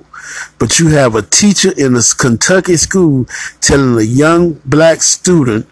But 0.58 0.78
you 0.78 0.88
have 0.88 1.14
a 1.14 1.22
teacher 1.22 1.72
in 1.76 1.96
a 1.96 2.02
Kentucky 2.18 2.76
school 2.76 3.26
telling 3.60 3.98
a 3.98 4.02
young 4.02 4.54
black 4.64 5.00
student 5.02 5.66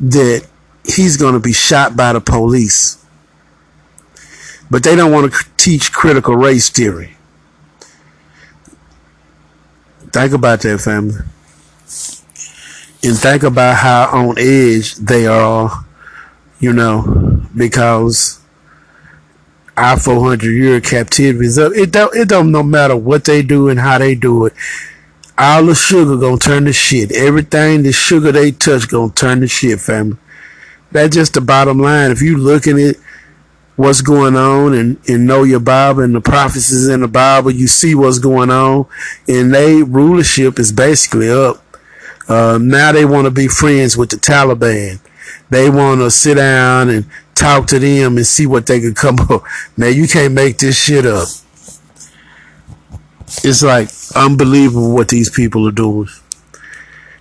that 0.00 0.46
he's 0.84 1.16
going 1.16 1.34
to 1.34 1.40
be 1.40 1.52
shot 1.52 1.96
by 1.96 2.12
the 2.12 2.20
police 2.20 3.02
but 4.72 4.82
they 4.82 4.96
don't 4.96 5.12
want 5.12 5.30
to 5.30 5.44
teach 5.58 5.92
critical 5.92 6.34
race 6.34 6.70
theory. 6.70 7.14
Think 10.14 10.32
about 10.32 10.62
that, 10.62 10.80
family. 10.80 11.16
And 13.04 13.18
think 13.18 13.42
about 13.42 13.76
how 13.76 14.08
on 14.10 14.38
edge 14.38 14.94
they 14.94 15.26
are, 15.26 15.84
you 16.58 16.72
know, 16.72 17.42
because 17.54 18.40
our 19.76 19.98
400 19.98 20.42
year 20.44 20.80
captivity 20.80 21.46
is 21.46 21.58
up. 21.58 21.72
It 21.74 21.92
don't, 21.92 22.14
it 22.14 22.28
don't 22.28 22.52
no 22.52 22.62
matter 22.62 22.96
what 22.96 23.24
they 23.24 23.42
do 23.42 23.68
and 23.68 23.80
how 23.80 23.98
they 23.98 24.14
do 24.14 24.46
it. 24.46 24.54
All 25.38 25.64
the 25.64 25.74
sugar 25.74 26.16
gonna 26.16 26.38
turn 26.38 26.66
to 26.66 26.72
shit. 26.72 27.10
Everything 27.12 27.82
the 27.82 27.92
sugar 27.92 28.32
they 28.32 28.52
touch 28.52 28.88
gonna 28.88 29.12
turn 29.12 29.40
to 29.40 29.48
shit, 29.48 29.80
family. 29.80 30.18
That's 30.90 31.14
just 31.14 31.34
the 31.34 31.40
bottom 31.40 31.78
line. 31.78 32.10
If 32.10 32.20
you 32.20 32.36
looking 32.36 32.78
at 32.78 32.96
what's 33.76 34.00
going 34.00 34.36
on 34.36 34.74
and, 34.74 34.98
and 35.08 35.26
know 35.26 35.42
your 35.42 35.60
Bible 35.60 36.02
and 36.02 36.14
the 36.14 36.20
prophecies 36.20 36.88
in 36.88 37.00
the 37.00 37.08
Bible. 37.08 37.50
You 37.50 37.66
see 37.66 37.94
what's 37.94 38.18
going 38.18 38.50
on 38.50 38.86
and 39.28 39.52
they 39.52 39.82
rulership 39.82 40.58
is 40.58 40.72
basically 40.72 41.30
up. 41.30 41.64
Uh, 42.28 42.58
now 42.60 42.92
they 42.92 43.04
want 43.04 43.24
to 43.24 43.30
be 43.30 43.48
friends 43.48 43.96
with 43.96 44.10
the 44.10 44.16
Taliban. 44.16 45.00
They 45.50 45.68
want 45.68 46.00
to 46.00 46.10
sit 46.10 46.36
down 46.36 46.88
and 46.88 47.06
talk 47.34 47.66
to 47.68 47.78
them 47.78 48.16
and 48.16 48.26
see 48.26 48.46
what 48.46 48.66
they 48.66 48.80
can 48.80 48.94
come 48.94 49.18
up. 49.20 49.44
Man, 49.76 49.94
you 49.94 50.06
can't 50.08 50.34
make 50.34 50.58
this 50.58 50.82
shit 50.82 51.06
up. 51.06 51.28
It's 53.44 53.62
like 53.62 53.88
unbelievable 54.14 54.92
what 54.92 55.08
these 55.08 55.30
people 55.30 55.66
are 55.66 55.72
doing. 55.72 56.08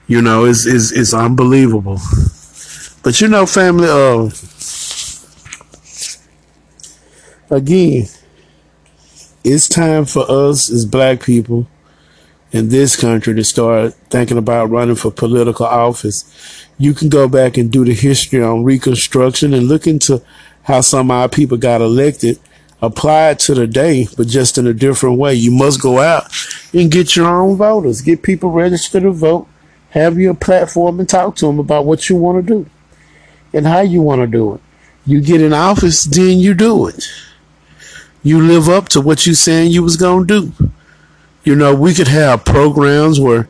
You 0.07 0.21
know, 0.21 0.45
it's, 0.45 0.65
it's, 0.65 0.91
it's 0.91 1.13
unbelievable. 1.13 1.99
But 3.03 3.19
you 3.21 3.27
know, 3.27 3.45
family, 3.45 3.87
uh, 3.87 4.29
again, 7.49 8.07
it's 9.43 9.67
time 9.67 10.05
for 10.05 10.29
us 10.29 10.69
as 10.69 10.85
black 10.85 11.23
people 11.23 11.67
in 12.51 12.69
this 12.69 12.95
country 12.95 13.33
to 13.35 13.43
start 13.43 13.93
thinking 14.09 14.37
about 14.37 14.69
running 14.69 14.95
for 14.95 15.11
political 15.11 15.65
office. 15.65 16.65
You 16.77 16.93
can 16.93 17.09
go 17.09 17.27
back 17.27 17.57
and 17.57 17.71
do 17.71 17.85
the 17.85 17.93
history 17.93 18.41
on 18.41 18.63
Reconstruction 18.63 19.53
and 19.53 19.67
look 19.67 19.87
into 19.87 20.21
how 20.63 20.81
some 20.81 21.09
of 21.11 21.17
our 21.17 21.29
people 21.29 21.57
got 21.57 21.81
elected, 21.81 22.39
apply 22.81 23.29
it 23.29 23.39
to 23.39 23.53
the 23.53 23.67
day, 23.67 24.07
but 24.17 24.27
just 24.27 24.57
in 24.57 24.67
a 24.67 24.73
different 24.73 25.17
way. 25.17 25.33
You 25.33 25.51
must 25.51 25.81
go 25.81 25.99
out 25.99 26.25
and 26.73 26.91
get 26.91 27.15
your 27.15 27.27
own 27.27 27.55
voters, 27.57 28.01
get 28.01 28.23
people 28.23 28.51
registered 28.51 29.03
to 29.03 29.11
vote, 29.11 29.47
have 29.91 30.19
your 30.19 30.33
platform 30.33 30.99
and 30.99 31.07
talk 31.07 31.35
to 31.37 31.47
them 31.47 31.59
about 31.59 31.85
what 31.85 32.09
you 32.09 32.15
want 32.15 32.45
to 32.45 32.53
do 32.53 32.69
and 33.53 33.65
how 33.65 33.81
you 33.81 34.01
want 34.01 34.21
to 34.21 34.27
do 34.27 34.55
it. 34.55 34.61
You 35.05 35.21
get 35.21 35.41
in 35.41 35.53
office, 35.53 36.03
then 36.03 36.39
you 36.39 36.53
do 36.53 36.87
it 36.87 37.07
you 38.23 38.41
live 38.41 38.69
up 38.69 38.89
to 38.89 39.01
what 39.01 39.25
you 39.25 39.33
saying 39.33 39.71
you 39.71 39.83
was 39.83 39.97
gonna 39.97 40.25
do. 40.25 40.51
You 41.43 41.55
know, 41.55 41.73
we 41.73 41.93
could 41.93 42.07
have 42.07 42.45
programs 42.45 43.19
where 43.19 43.47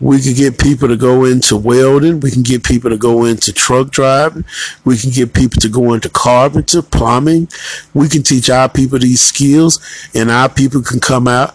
we 0.00 0.20
could 0.20 0.36
get 0.36 0.58
people 0.58 0.88
to 0.88 0.96
go 0.96 1.24
into 1.24 1.56
welding. 1.56 2.20
We 2.20 2.30
can 2.30 2.42
get 2.42 2.64
people 2.64 2.90
to 2.90 2.96
go 2.96 3.24
into 3.24 3.52
truck 3.52 3.90
driving. 3.90 4.44
We 4.84 4.96
can 4.96 5.10
get 5.10 5.34
people 5.34 5.60
to 5.60 5.68
go 5.68 5.92
into 5.92 6.08
carpenter, 6.08 6.82
plumbing. 6.82 7.48
We 7.94 8.08
can 8.08 8.22
teach 8.22 8.48
our 8.48 8.68
people 8.68 8.98
these 8.98 9.20
skills 9.20 9.80
and 10.14 10.30
our 10.30 10.48
people 10.48 10.82
can 10.82 11.00
come 11.00 11.26
out 11.26 11.54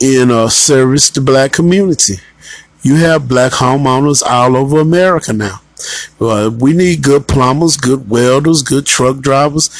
in 0.00 0.30
a 0.30 0.50
service 0.50 1.08
to 1.10 1.20
black 1.20 1.52
community. 1.52 2.14
You 2.82 2.96
have 2.96 3.28
black 3.28 3.52
homeowners 3.52 4.22
all 4.22 4.56
over 4.56 4.80
America 4.80 5.32
now. 5.32 5.60
Uh, 6.20 6.50
we 6.56 6.72
need 6.72 7.02
good 7.02 7.28
plumbers, 7.28 7.76
good 7.76 8.08
welders, 8.10 8.62
good 8.62 8.86
truck 8.86 9.18
drivers. 9.18 9.70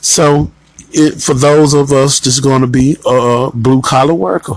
So 0.00 0.50
it, 0.92 1.22
for 1.22 1.34
those 1.34 1.72
of 1.72 1.92
us 1.92 2.18
that's 2.20 2.40
going 2.40 2.62
to 2.62 2.66
be 2.66 2.96
a 3.06 3.50
blue 3.54 3.80
collar 3.80 4.14
worker. 4.14 4.54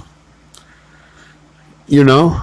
You 1.88 2.04
know, 2.04 2.42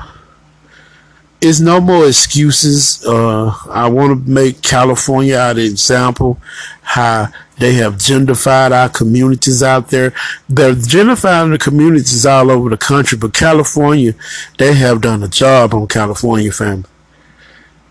it's 1.41 1.61
no 1.61 1.81
more 1.81 2.07
excuses. 2.07 3.05
Uh, 3.05 3.55
I 3.71 3.89
want 3.89 4.27
to 4.27 4.31
make 4.31 4.63
California 4.63 5.39
an 5.39 5.59
example 5.59 6.39
how 6.83 7.29
they 7.59 7.75
have 7.75 7.95
gentrified 7.95 8.73
our 8.73 8.89
communities 8.89 9.63
out 9.63 9.89
there. 9.89 10.13
They're 10.49 10.75
gentrifying 10.75 11.53
the 11.53 11.59
communities 11.59 12.27
all 12.27 12.51
over 12.51 12.69
the 12.69 12.77
country, 12.77 13.17
but 13.17 13.33
California, 13.33 14.15
they 14.59 14.75
have 14.75 15.01
done 15.01 15.23
a 15.23 15.29
job 15.29 15.75
on 15.75 15.87
California, 15.87 16.53
family. 16.53 16.89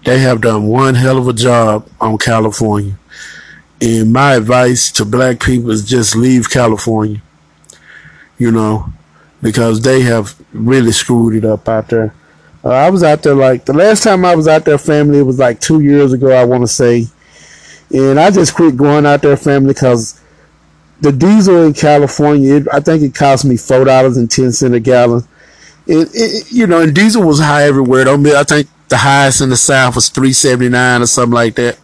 They 0.06 0.20
have 0.20 0.42
done 0.42 0.68
one 0.68 0.96
hell 0.96 1.18
of 1.18 1.28
a 1.28 1.34
job 1.34 1.90
on 2.00 2.18
California. 2.18 2.98
And 3.82 4.12
my 4.14 4.36
advice 4.36 4.92
to 4.94 5.06
black 5.06 5.40
people 5.40 5.72
is 5.72 5.88
just 5.88 6.16
leave 6.16 6.50
California, 6.50 7.22
you 8.38 8.52
know, 8.52 8.92
because 9.42 9.82
they 9.82 10.02
have 10.02 10.36
really 10.54 10.92
screwed 10.92 11.36
it 11.36 11.46
up 11.46 11.68
out 11.68 11.88
there. 11.90 12.14
Uh, 12.64 12.70
I 12.70 12.90
was 12.90 13.04
out 13.04 13.24
there 13.24 13.36
like 13.36 13.66
the 13.66 13.74
last 13.74 14.04
time 14.04 14.26
I 14.26 14.36
was 14.36 14.48
out 14.48 14.66
there, 14.66 14.78
family, 14.78 15.20
it 15.20 15.24
was 15.24 15.40
like 15.40 15.62
two 15.62 15.80
years 15.80 16.14
ago, 16.14 16.32
I 16.32 16.44
want 16.44 16.64
to 16.64 16.68
say. 16.68 17.08
And 17.92 18.20
I 18.20 18.30
just 18.32 18.54
quit 18.54 18.78
going 18.78 19.06
out 19.06 19.22
there, 19.22 19.38
family, 19.38 19.74
because 19.74 20.22
the 21.02 21.12
diesel 21.12 21.64
in 21.64 21.74
California, 21.74 22.56
it, 22.56 22.68
I 22.72 22.80
think 22.82 23.02
it 23.02 23.16
cost 23.16 23.46
me 23.46 23.58
four 23.58 23.86
dollars 23.86 24.18
and 24.18 24.30
ten 24.30 24.52
cent 24.52 24.76
a 24.76 24.80
gallon. 24.80 25.24
It, 25.88 26.10
it, 26.14 26.52
you 26.52 26.68
know, 26.68 26.82
and 26.82 26.94
diesel 26.94 27.24
was 27.24 27.40
high 27.40 27.64
everywhere. 27.64 28.04
Don't 28.04 28.22
be, 28.22 28.36
I 28.36 28.44
think 28.44 28.68
the 28.90 28.98
highest 28.98 29.42
in 29.42 29.50
the 29.50 29.58
South 29.58 29.96
was 29.96 30.10
three 30.10 30.34
seventy 30.34 30.70
nine 30.70 31.02
or 31.02 31.08
something 31.08 31.34
like 31.34 31.56
that. 31.56 31.80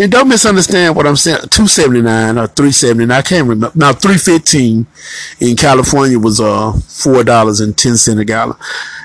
And 0.00 0.10
don't 0.10 0.28
misunderstand 0.28 0.96
what 0.96 1.06
I'm 1.06 1.14
saying. 1.14 1.40
279 1.50 2.38
or 2.38 2.46
379. 2.46 3.10
I 3.10 3.20
can't 3.20 3.46
remember. 3.46 3.78
Now 3.78 3.92
315 3.92 4.86
in 5.40 5.56
California 5.56 6.18
was 6.18 6.40
uh 6.40 6.72
four 6.72 7.22
dollars 7.22 7.60
and 7.60 7.76
ten 7.76 7.98
cent 7.98 8.18
a 8.18 8.24
gallon. 8.24 8.56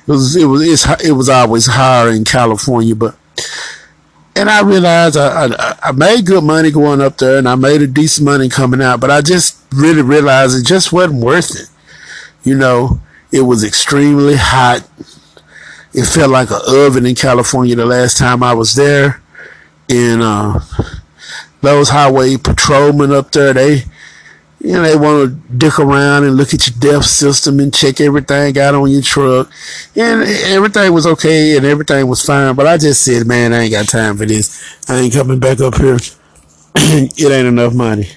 It 0.08 0.12
was 0.12 0.38
it 0.38 0.46
was 0.46 0.86
it 1.04 1.12
was 1.12 1.28
always 1.28 1.66
higher 1.66 2.12
in 2.12 2.24
California, 2.24 2.96
but 2.96 3.18
and 4.38 4.50
I 4.50 4.62
realized 4.62 5.18
I, 5.18 5.48
I, 5.48 5.76
I 5.84 5.92
made 5.92 6.28
good 6.28 6.46
money 6.46 6.72
going 6.72 7.02
up 7.02 7.18
there, 7.18 7.40
and 7.40 7.50
I 7.50 7.56
made 7.56 7.82
a 7.82 7.88
decent 7.88 8.24
money 8.24 8.48
coming 8.48 8.82
out. 8.82 9.02
But 9.02 9.12
I 9.12 9.20
just 9.20 9.62
really 9.74 10.02
realized 10.02 10.58
it 10.58 10.66
just 10.66 10.94
wasn't 10.94 11.22
worth 11.22 11.60
it. 11.60 11.68
You 12.46 12.56
know, 12.56 13.02
it 13.34 13.42
was 13.42 13.66
extremely 13.66 14.36
hot. 14.38 14.88
It 15.94 16.06
felt 16.06 16.32
like 16.32 16.52
an 16.52 16.62
oven 16.66 17.06
in 17.06 17.16
California 17.16 17.76
the 17.76 17.86
last 17.86 18.18
time 18.18 18.42
I 18.42 18.54
was 18.54 18.76
there 18.76 19.22
and 19.90 20.22
uh, 20.22 20.60
those 21.62 21.90
highway 21.90 22.38
patrolmen 22.38 23.12
up 23.12 23.32
there, 23.32 23.54
they 23.54 23.84
you 24.66 24.72
know, 24.72 24.82
they 24.82 24.96
want 24.96 25.30
to 25.30 25.54
dick 25.58 25.78
around 25.78 26.24
and 26.24 26.38
look 26.38 26.52
at 26.52 26.68
your 26.68 26.76
DEF 26.80 27.04
system 27.04 27.60
and 27.60 27.72
check 27.72 28.02
everything 28.02 28.58
out 28.58 28.74
on 28.74 28.90
your 28.90 29.04
truck. 29.04 29.52
And 29.96 30.24
everything 30.24 30.92
was 30.92 31.06
okay 31.06 31.56
and 31.56 31.66
everything 31.68 32.08
was 32.08 32.24
fine. 32.24 32.56
But 32.56 32.66
I 32.66 32.78
just 32.78 33.04
said, 33.04 33.28
man, 33.28 33.54
I 33.54 33.64
ain't 33.64 33.72
got 33.72 33.88
time 33.88 34.18
for 34.18 34.26
this. 34.26 34.90
I 34.90 34.98
ain't 34.98 35.14
coming 35.14 35.38
back 35.38 35.60
up 35.60 35.76
here. 35.76 35.98
it 36.76 37.32
ain't 37.32 37.48
enough 37.48 37.76
money. 37.76 38.08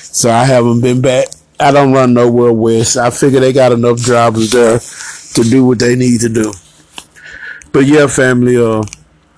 So 0.00 0.30
I 0.30 0.44
haven't 0.44 0.80
been 0.80 1.02
back. 1.02 1.26
I 1.60 1.70
don't 1.70 1.92
run 1.92 2.14
nowhere 2.14 2.52
west. 2.52 2.96
I 2.96 3.10
figure 3.10 3.40
they 3.40 3.52
got 3.52 3.72
enough 3.72 4.00
drivers 4.00 4.52
there 4.52 4.78
to 4.78 5.50
do 5.50 5.66
what 5.66 5.80
they 5.80 5.96
need 5.96 6.22
to 6.22 6.30
do. 6.30 6.50
But 7.72 7.80
yeah, 7.80 8.06
family, 8.06 8.56
uh, 8.56 8.84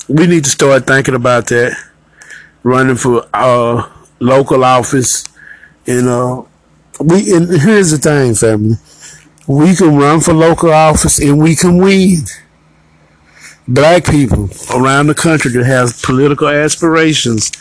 we 0.09 0.27
need 0.27 0.45
to 0.45 0.51
start 0.51 0.87
thinking 0.87 1.15
about 1.15 1.47
that. 1.49 1.77
Running 2.63 2.97
for 2.97 3.29
uh 3.33 3.89
local 4.19 4.65
office 4.65 5.25
and 5.87 6.09
uh, 6.09 6.43
we 7.01 7.33
and 7.35 7.49
here's 7.49 7.93
the 7.93 7.99
thing, 7.99 8.35
family. 8.35 8.77
We 9.47 9.77
can 9.77 9.97
run 9.97 10.21
for 10.21 10.33
local 10.33 10.73
office 10.73 11.19
and 11.19 11.41
we 11.41 11.55
can 11.55 11.79
win. 11.79 12.25
Black 13.69 14.05
people 14.05 14.49
around 14.75 15.09
the 15.09 15.15
country 15.15 15.51
that 15.53 15.65
have 15.65 16.03
political 16.03 16.49
aspirations, 16.49 17.53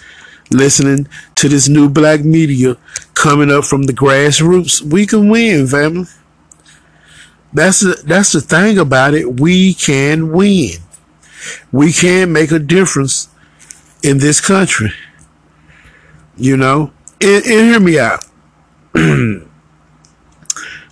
listening 0.52 1.08
to 1.36 1.50
this 1.50 1.68
new 1.68 1.90
black 1.90 2.24
media 2.24 2.78
coming 3.14 3.52
up 3.52 3.66
from 3.66 3.84
the 3.84 3.94
grassroots, 3.94 4.82
we 4.82 5.06
can 5.06 5.30
win, 5.30 5.68
family. 5.68 6.06
That's 7.54 7.80
the, 7.80 8.02
that's 8.06 8.34
the 8.34 8.42
thing 8.42 8.78
about 8.78 9.14
it. 9.14 9.40
We 9.40 9.74
can 9.74 10.32
win. 10.32 10.74
We 11.72 11.92
can 11.92 12.32
make 12.32 12.52
a 12.52 12.60
difference 12.60 13.30
in 14.04 14.20
this 14.20 14.42
country. 14.42 14.92
You 16.38 16.58
know, 16.58 16.92
and, 17.22 17.46
and 17.46 17.70
hear 17.70 17.80
me 17.80 18.00
out. 18.00 18.26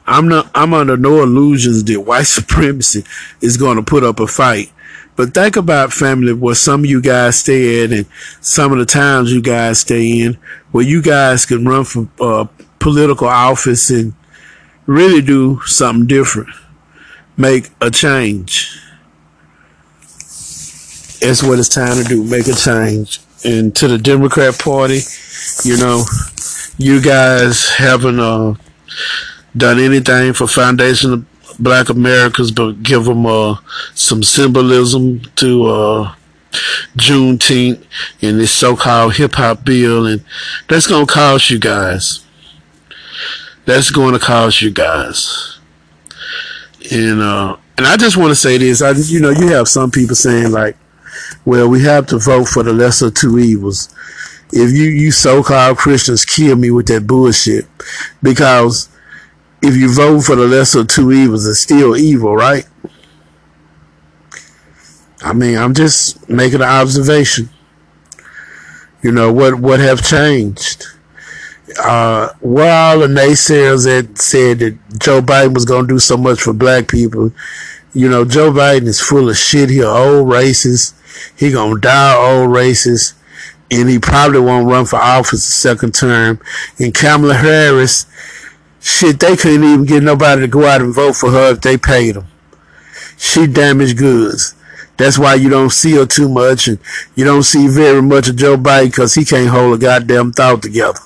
I'm 0.05 0.27
not. 0.27 0.49
I'm 0.53 0.73
under 0.73 0.97
no 0.97 1.23
illusions 1.23 1.83
that 1.83 2.01
white 2.01 2.23
supremacy 2.27 3.03
is 3.41 3.57
going 3.57 3.77
to 3.77 3.83
put 3.83 4.03
up 4.03 4.19
a 4.19 4.27
fight. 4.27 4.71
But 5.15 5.33
think 5.33 5.55
about 5.55 5.93
family 5.93 6.33
where 6.33 6.55
some 6.55 6.81
of 6.81 6.89
you 6.89 7.01
guys 7.01 7.39
stay 7.39 7.83
in 7.83 7.93
and 7.93 8.05
some 8.41 8.71
of 8.71 8.79
the 8.79 8.85
towns 8.85 9.31
you 9.31 9.41
guys 9.41 9.79
stay 9.81 10.21
in, 10.21 10.39
where 10.71 10.83
you 10.83 11.01
guys 11.03 11.45
can 11.45 11.65
run 11.65 11.83
for 11.83 12.07
uh, 12.19 12.47
political 12.79 13.27
office 13.27 13.91
and 13.91 14.13
really 14.87 15.21
do 15.21 15.61
something 15.65 16.07
different, 16.07 16.49
make 17.37 17.69
a 17.79 17.91
change. 17.91 18.79
That's 21.23 21.41
what 21.41 21.57
it's 21.57 21.69
time 21.69 22.01
to 22.01 22.03
do. 22.03 22.23
Make 22.23 22.47
a 22.47 22.53
change. 22.53 23.21
And 23.45 23.75
to 23.77 23.87
the 23.87 23.97
Democrat 23.97 24.59
Party, 24.59 24.99
you 25.63 25.77
know, 25.77 26.03
you 26.77 27.01
guys 27.01 27.69
haven't 27.69 28.19
uh, 28.19 28.55
done 29.55 29.79
anything 29.79 30.33
for 30.33 30.47
Foundation 30.47 31.13
of 31.13 31.25
Black 31.59 31.89
Americans, 31.89 32.51
but 32.51 32.83
give 32.83 33.05
them 33.05 33.25
uh, 33.25 33.55
some 33.95 34.21
symbolism 34.23 35.21
to 35.37 35.65
uh, 35.65 36.15
Juneteenth 36.97 37.85
and 38.21 38.39
this 38.39 38.51
so-called 38.51 39.15
hip 39.15 39.33
hop 39.35 39.63
bill, 39.65 40.05
and 40.05 40.23
that's 40.67 40.87
gonna 40.87 41.05
cost 41.05 41.49
you 41.49 41.59
guys. 41.59 42.23
That's 43.65 43.91
going 43.91 44.13
to 44.13 44.19
cost 44.19 44.61
you 44.61 44.71
guys. 44.71 45.59
And 46.91 47.21
uh, 47.21 47.55
and 47.77 47.87
I 47.87 47.95
just 47.97 48.17
want 48.17 48.31
to 48.31 48.35
say 48.35 48.57
this. 48.57 48.81
I 48.81 48.91
you 48.91 49.21
know 49.21 49.29
you 49.29 49.47
have 49.49 49.67
some 49.67 49.89
people 49.89 50.15
saying 50.15 50.51
like, 50.51 50.75
well, 51.45 51.69
we 51.69 51.83
have 51.83 52.07
to 52.07 52.17
vote 52.17 52.45
for 52.45 52.63
the 52.63 52.73
lesser 52.73 53.11
two 53.11 53.39
evils 53.39 53.93
if 54.55 54.71
you, 54.71 54.83
you 54.83 55.11
so-called 55.11 55.77
Christians 55.77 56.25
kill 56.25 56.55
me 56.55 56.69
with 56.69 56.85
that 56.87 57.07
bullshit. 57.07 57.65
Because 58.21 58.87
if 59.63 59.75
you 59.75 59.91
vote 59.91 60.21
for 60.21 60.35
the 60.35 60.47
lesser 60.47 60.81
of 60.81 60.89
two 60.89 61.11
evils, 61.11 61.47
it's 61.47 61.61
still 61.61 61.97
evil, 61.97 62.35
right? 62.35 62.67
I 65.23 65.33
mean, 65.33 65.57
I'm 65.57 65.73
just 65.73 66.29
making 66.29 66.61
an 66.61 66.67
observation. 66.67 67.49
You 69.01 69.11
know, 69.11 69.33
what, 69.33 69.55
what 69.55 69.79
have 69.79 70.03
changed? 70.03 70.85
Uh, 71.79 72.29
where 72.41 72.71
all 72.71 72.99
the 72.99 73.07
naysayers 73.07 73.85
that 73.85 74.19
said 74.19 74.59
that 74.59 74.77
Joe 74.99 75.21
Biden 75.21 75.55
was 75.55 75.65
going 75.65 75.87
to 75.87 75.93
do 75.95 75.99
so 75.99 76.15
much 76.15 76.41
for 76.41 76.53
black 76.53 76.87
people, 76.87 77.31
you 77.93 78.09
know, 78.09 78.25
Joe 78.25 78.51
Biden 78.51 78.87
is 78.87 78.99
full 78.99 79.29
of 79.29 79.37
shit. 79.37 79.69
He 79.69 79.83
old 79.83 80.27
racist. 80.27 80.93
He 81.37 81.51
gonna 81.51 81.79
die 81.79 82.15
old 82.15 82.49
racist 82.49 83.13
and 83.79 83.89
he 83.89 83.99
probably 83.99 84.39
won't 84.39 84.67
run 84.67 84.85
for 84.85 84.97
office 84.97 85.47
a 85.47 85.51
second 85.51 85.93
term. 85.93 86.39
And 86.79 86.93
Kamala 86.93 87.35
Harris, 87.35 88.05
shit, 88.79 89.19
they 89.19 89.35
couldn't 89.35 89.63
even 89.63 89.85
get 89.85 90.03
nobody 90.03 90.41
to 90.41 90.47
go 90.47 90.65
out 90.65 90.81
and 90.81 90.93
vote 90.93 91.15
for 91.15 91.31
her 91.31 91.51
if 91.51 91.61
they 91.61 91.77
paid 91.77 92.15
them. 92.15 92.27
She 93.17 93.47
damaged 93.47 93.97
goods. 93.97 94.55
That's 94.97 95.17
why 95.17 95.35
you 95.35 95.49
don't 95.49 95.71
see 95.71 95.93
her 95.93 96.05
too 96.05 96.29
much, 96.29 96.67
and 96.67 96.77
you 97.15 97.25
don't 97.25 97.43
see 97.43 97.67
very 97.67 98.01
much 98.01 98.29
of 98.29 98.35
Joe 98.35 98.57
Biden 98.57 98.91
because 98.91 99.15
he 99.15 99.25
can't 99.25 99.49
hold 99.49 99.75
a 99.75 99.77
goddamn 99.79 100.33
thought 100.33 100.61
together. 100.61 100.99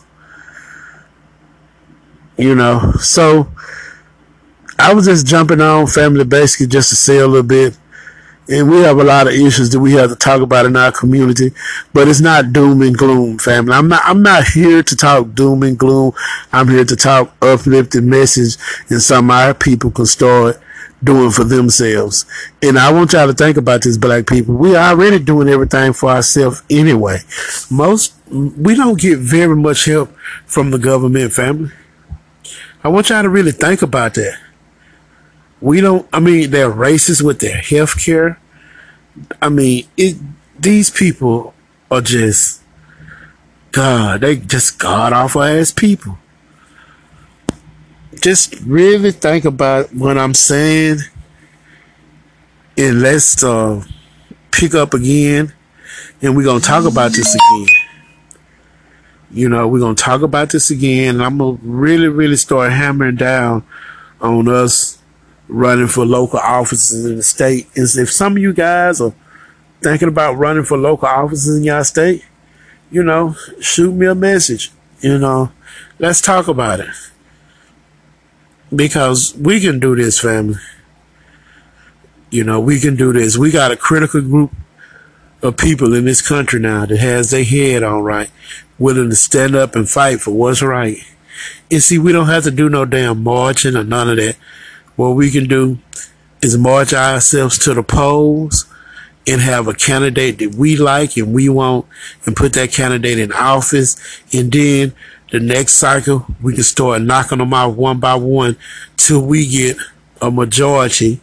You 2.38 2.54
know, 2.54 2.91
so 3.00 3.50
I 4.79 4.93
was 4.93 5.05
just 5.05 5.25
jumping 5.25 5.61
on 5.61 5.87
family 5.87 6.23
basically 6.23 6.67
just 6.67 6.89
to 6.89 6.95
say 6.95 7.17
a 7.17 7.27
little 7.27 7.43
bit 7.43 7.77
and 8.49 8.69
we 8.69 8.77
have 8.81 8.97
a 8.97 9.03
lot 9.03 9.27
of 9.27 9.33
issues 9.33 9.69
that 9.71 9.79
we 9.79 9.93
have 9.93 10.09
to 10.09 10.15
talk 10.15 10.41
about 10.41 10.65
in 10.65 10.75
our 10.75 10.91
community, 10.91 11.51
but 11.93 12.07
it's 12.07 12.21
not 12.21 12.53
doom 12.53 12.81
and 12.81 12.97
gloom, 12.97 13.37
family. 13.37 13.73
I'm 13.73 13.89
not, 13.89 14.01
I'm 14.05 14.23
not 14.23 14.45
here 14.45 14.81
to 14.83 14.95
talk 14.95 15.33
doom 15.33 15.63
and 15.63 15.77
gloom. 15.77 16.13
I'm 16.53 16.69
here 16.69 16.85
to 16.85 16.95
talk 16.95 17.35
uplifting 17.41 18.09
message 18.09 18.55
and 18.89 19.01
some 19.01 19.29
our 19.31 19.53
people 19.53 19.91
can 19.91 20.05
start 20.05 20.61
doing 21.03 21.29
for 21.31 21.43
themselves. 21.43 22.25
And 22.61 22.79
I 22.79 22.91
want 22.91 23.13
y'all 23.13 23.27
to 23.27 23.33
think 23.33 23.57
about 23.57 23.83
this, 23.83 23.97
black 23.97 24.25
people. 24.27 24.55
We 24.55 24.75
are 24.75 24.91
already 24.91 25.19
doing 25.19 25.49
everything 25.49 25.93
for 25.93 26.09
ourselves 26.09 26.63
anyway. 26.69 27.19
Most, 27.69 28.15
we 28.29 28.75
don't 28.75 28.99
get 28.99 29.19
very 29.19 29.55
much 29.55 29.85
help 29.85 30.09
from 30.45 30.71
the 30.71 30.79
government, 30.79 31.33
family. 31.33 31.71
I 32.83 32.87
want 32.87 33.09
y'all 33.09 33.23
to 33.23 33.29
really 33.29 33.51
think 33.51 33.81
about 33.81 34.13
that. 34.13 34.37
We 35.59 35.81
don't, 35.81 36.07
I 36.13 36.19
mean, 36.19 36.51
they're 36.51 36.71
racist 36.71 37.21
with 37.21 37.39
their 37.39 37.57
health 37.57 38.03
care. 38.03 38.39
I 39.41 39.49
mean, 39.49 39.85
it, 39.97 40.17
these 40.59 40.89
people 40.89 41.53
are 41.89 42.01
just, 42.01 42.61
God, 43.71 44.21
they 44.21 44.37
just 44.37 44.79
god 44.79 45.13
awful 45.13 45.43
ass 45.43 45.71
people. 45.71 46.17
Just 48.21 48.59
really 48.61 49.11
think 49.11 49.45
about 49.45 49.93
what 49.93 50.17
I'm 50.17 50.33
saying 50.33 50.99
and 52.77 53.01
let's 53.01 53.43
uh, 53.43 53.83
pick 54.51 54.73
up 54.73 54.93
again 54.93 55.53
and 56.21 56.35
we're 56.35 56.43
to 56.59 56.65
talk 56.65 56.85
about 56.85 57.11
this 57.11 57.35
again. 57.35 57.65
You 59.29 59.49
know, 59.49 59.67
we're 59.67 59.79
going 59.79 59.95
to 59.95 60.03
talk 60.03 60.21
about 60.21 60.51
this 60.51 60.71
again 60.71 61.15
and 61.15 61.23
I'm 61.23 61.37
going 61.37 61.57
to 61.57 61.63
really, 61.63 62.07
really 62.07 62.37
start 62.37 62.71
hammering 62.71 63.15
down 63.15 63.63
on 64.21 64.47
us 64.47 64.96
running 65.47 65.88
for 65.88 66.05
local 66.05 66.39
offices 66.39 67.05
in 67.05 67.15
the 67.17 67.23
state. 67.23 67.67
Is 67.75 67.97
if 67.97 68.12
some 68.12 68.33
of 68.33 68.41
you 68.41 68.53
guys 68.53 69.01
are 69.01 69.13
thinking 69.81 70.07
about 70.07 70.38
running 70.38 70.63
for 70.63 70.77
local 70.77 71.07
offices 71.07 71.57
in 71.57 71.63
your 71.63 71.83
state, 71.83 72.25
you 72.91 73.03
know, 73.03 73.36
shoot 73.60 73.93
me 73.93 74.05
a 74.05 74.15
message. 74.15 74.71
You 75.01 75.17
know, 75.17 75.51
let's 75.99 76.21
talk 76.21 76.47
about 76.47 76.79
it. 76.79 76.89
Because 78.75 79.36
we 79.36 79.60
can 79.60 79.79
do 79.79 79.95
this, 79.95 80.19
family. 80.19 80.60
You 82.29 82.43
know, 82.43 82.60
we 82.60 82.79
can 82.79 82.95
do 82.95 83.13
this. 83.13 83.38
We 83.38 83.51
got 83.51 83.71
a 83.71 83.77
critical 83.77 84.21
group 84.21 84.51
of 85.41 85.55
people 85.55 85.93
in 85.93 86.05
this 86.05 86.27
country 86.27 86.60
now 86.60 86.86
that 86.86 86.97
has 86.97 87.31
their 87.31 87.43
head 87.43 87.83
on 87.83 88.03
right, 88.03 88.29
willing 88.77 89.10
to 89.10 89.15
stand 89.15 89.55
up 89.55 89.75
and 89.75 89.89
fight 89.89 90.19
for 90.19 90.31
what's 90.31 90.62
right. 90.62 90.97
And 91.69 91.83
see, 91.83 91.97
we 91.97 92.12
don't 92.12 92.27
have 92.27 92.43
to 92.43 92.51
do 92.51 92.67
no 92.67 92.86
damn 92.86 93.23
marching 93.23 93.75
or 93.75 93.83
none 93.83 94.10
of 94.10 94.17
that. 94.17 94.36
What 94.97 95.12
we 95.12 95.31
can 95.31 95.47
do 95.47 95.77
is 96.41 96.57
march 96.57 96.91
ourselves 96.91 97.57
to 97.60 97.73
the 97.73 97.83
polls 97.83 98.65
and 99.27 99.41
have 99.41 99.67
a 99.67 99.73
candidate 99.73 100.39
that 100.39 100.55
we 100.55 100.75
like 100.75 101.17
and 101.17 101.33
we 101.33 101.49
want 101.49 101.86
and 102.25 102.36
put 102.36 102.53
that 102.53 102.71
candidate 102.71 103.19
in 103.19 103.31
office. 103.31 103.95
And 104.33 104.51
then 104.51 104.93
the 105.31 105.39
next 105.39 105.75
cycle, 105.75 106.25
we 106.41 106.55
can 106.55 106.63
start 106.63 107.01
knocking 107.03 107.38
them 107.38 107.53
out 107.53 107.75
one 107.75 107.99
by 107.99 108.15
one 108.15 108.57
till 108.95 109.25
we 109.25 109.47
get 109.47 109.77
a 110.21 110.31
majority 110.31 111.19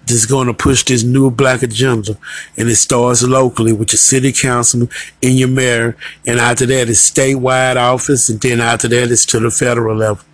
that's 0.00 0.26
going 0.26 0.46
to 0.46 0.54
push 0.54 0.84
this 0.84 1.02
new 1.02 1.30
black 1.30 1.62
agenda. 1.62 2.18
And 2.56 2.68
it 2.68 2.76
starts 2.76 3.22
locally 3.22 3.72
with 3.72 3.92
your 3.92 3.98
city 3.98 4.32
councilman 4.32 4.90
and 5.22 5.38
your 5.38 5.48
mayor. 5.48 5.96
And 6.26 6.38
after 6.38 6.66
that, 6.66 6.90
it's 6.90 7.10
statewide 7.10 7.76
office. 7.76 8.28
And 8.28 8.40
then 8.40 8.60
after 8.60 8.88
that, 8.88 9.10
it's 9.10 9.24
to 9.26 9.40
the 9.40 9.50
federal 9.50 9.96
level. 9.96 10.24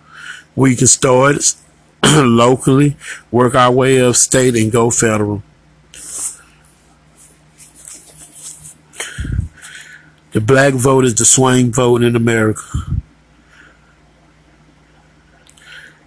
We 0.55 0.75
can 0.75 0.87
start 0.87 1.55
locally, 2.17 2.97
work 3.31 3.55
our 3.55 3.71
way 3.71 4.01
up 4.01 4.15
state, 4.15 4.55
and 4.55 4.71
go 4.71 4.89
federal. 4.89 5.41
The 10.33 10.41
black 10.41 10.73
vote 10.73 11.05
is 11.05 11.15
the 11.15 11.25
swing 11.25 11.71
vote 11.71 12.01
in 12.01 12.15
America. 12.15 12.63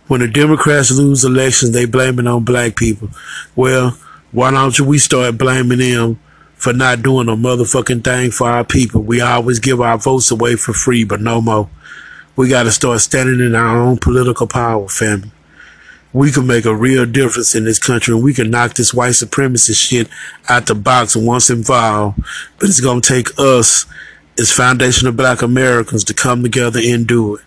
When 0.08 0.20
the 0.20 0.28
Democrats 0.28 0.90
lose 0.90 1.24
elections, 1.24 1.72
they 1.72 1.84
blame 1.84 2.18
it 2.18 2.26
on 2.26 2.44
black 2.44 2.76
people. 2.76 3.08
Well, 3.54 3.96
why 4.32 4.50
don't 4.50 4.78
we 4.80 4.98
start 4.98 5.38
blaming 5.38 5.78
them 5.78 6.20
for 6.54 6.72
not 6.72 7.02
doing 7.02 7.28
a 7.28 7.36
motherfucking 7.36 8.04
thing 8.04 8.30
for 8.32 8.48
our 8.50 8.64
people? 8.64 9.02
We 9.02 9.20
always 9.20 9.60
give 9.60 9.80
our 9.80 9.96
votes 9.96 10.30
away 10.30 10.56
for 10.56 10.72
free, 10.72 11.04
but 11.04 11.20
no 11.20 11.40
more. 11.40 11.70
We 12.34 12.48
got 12.48 12.64
to 12.64 12.72
start 12.72 13.00
standing 13.00 13.40
in 13.40 13.54
our 13.54 13.78
own 13.78 13.96
political 13.98 14.46
power, 14.46 14.88
family. 14.88 15.30
We 16.16 16.32
can 16.32 16.46
make 16.46 16.64
a 16.64 16.74
real 16.74 17.04
difference 17.04 17.54
in 17.54 17.64
this 17.64 17.78
country 17.78 18.14
and 18.14 18.24
we 18.24 18.32
can 18.32 18.48
knock 18.48 18.72
this 18.72 18.94
white 18.94 19.10
supremacist 19.10 19.76
shit 19.76 20.08
out 20.48 20.64
the 20.64 20.74
box 20.74 21.14
once 21.14 21.50
involved. 21.50 22.16
But 22.58 22.70
it's 22.70 22.80
going 22.80 23.02
to 23.02 23.14
take 23.14 23.38
us 23.38 23.84
as 24.38 24.50
foundation 24.50 25.08
of 25.08 25.16
black 25.18 25.42
Americans 25.42 26.04
to 26.04 26.14
come 26.14 26.42
together 26.42 26.80
and 26.82 27.06
do 27.06 27.36
it. 27.36 27.44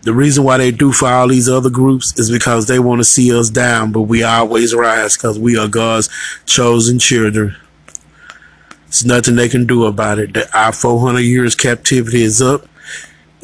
The 0.00 0.12
reason 0.12 0.42
why 0.42 0.58
they 0.58 0.72
do 0.72 0.90
for 0.90 1.06
all 1.06 1.28
these 1.28 1.48
other 1.48 1.70
groups 1.70 2.18
is 2.18 2.28
because 2.28 2.66
they 2.66 2.80
want 2.80 2.98
to 2.98 3.04
see 3.04 3.32
us 3.32 3.50
down, 3.50 3.92
but 3.92 4.02
we 4.02 4.24
always 4.24 4.74
rise 4.74 5.16
because 5.16 5.38
we 5.38 5.56
are 5.56 5.68
God's 5.68 6.08
chosen 6.44 6.98
children. 6.98 7.54
There's 8.86 9.04
nothing 9.04 9.36
they 9.36 9.48
can 9.48 9.64
do 9.64 9.84
about 9.84 10.18
it. 10.18 10.36
Our 10.52 10.72
400 10.72 11.20
years 11.20 11.54
captivity 11.54 12.22
is 12.22 12.42
up 12.42 12.66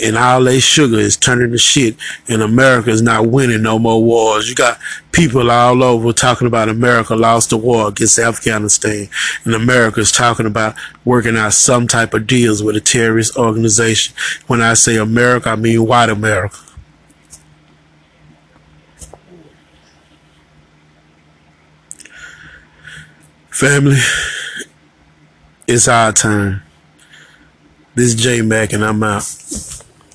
and 0.01 0.17
all 0.17 0.43
that 0.45 0.61
sugar 0.61 0.99
is 0.99 1.17
turning 1.17 1.51
to 1.51 1.59
shit 1.59 1.97
and 2.29 2.43
America 2.43 2.91
is 2.91 3.03
not 3.03 3.27
winning 3.27 3.63
no 3.63 3.79
more 3.79 4.03
wars. 4.03 4.49
You 4.49 4.55
got 4.55 4.79
people 5.13 5.51
all 5.51 5.83
over 5.83 6.13
talking 6.13 6.47
about 6.47 6.69
America 6.69 7.15
lost 7.15 7.51
the 7.51 7.57
war 7.57 7.89
against 7.89 8.19
Afghanistan 8.19 9.09
and 9.45 9.55
America 9.55 10.01
is 10.01 10.13
talking 10.13 10.47
about 10.47 10.75
working 11.05 11.37
out 11.37 11.53
some 11.53 11.87
type 11.87 12.15
of 12.15 12.27
deals 12.27 12.63
with 12.63 12.77
a 12.77 12.81
terrorist 12.81 13.37
organization. 13.37 14.15
When 14.47 14.61
I 14.61 14.75
say 14.75 14.97
America, 14.97 15.51
I 15.51 15.57
mean 15.57 15.87
white 15.87 16.11
America. 16.11 16.59
Family, 23.51 23.99
it's 25.67 25.89
our 25.89 26.13
time. 26.13 26.63
This 27.97 28.15
is 28.15 28.15
J 28.15 28.43
Mac 28.43 28.73
and 28.73 28.85
I'm 28.85 29.03
out. 29.03 29.25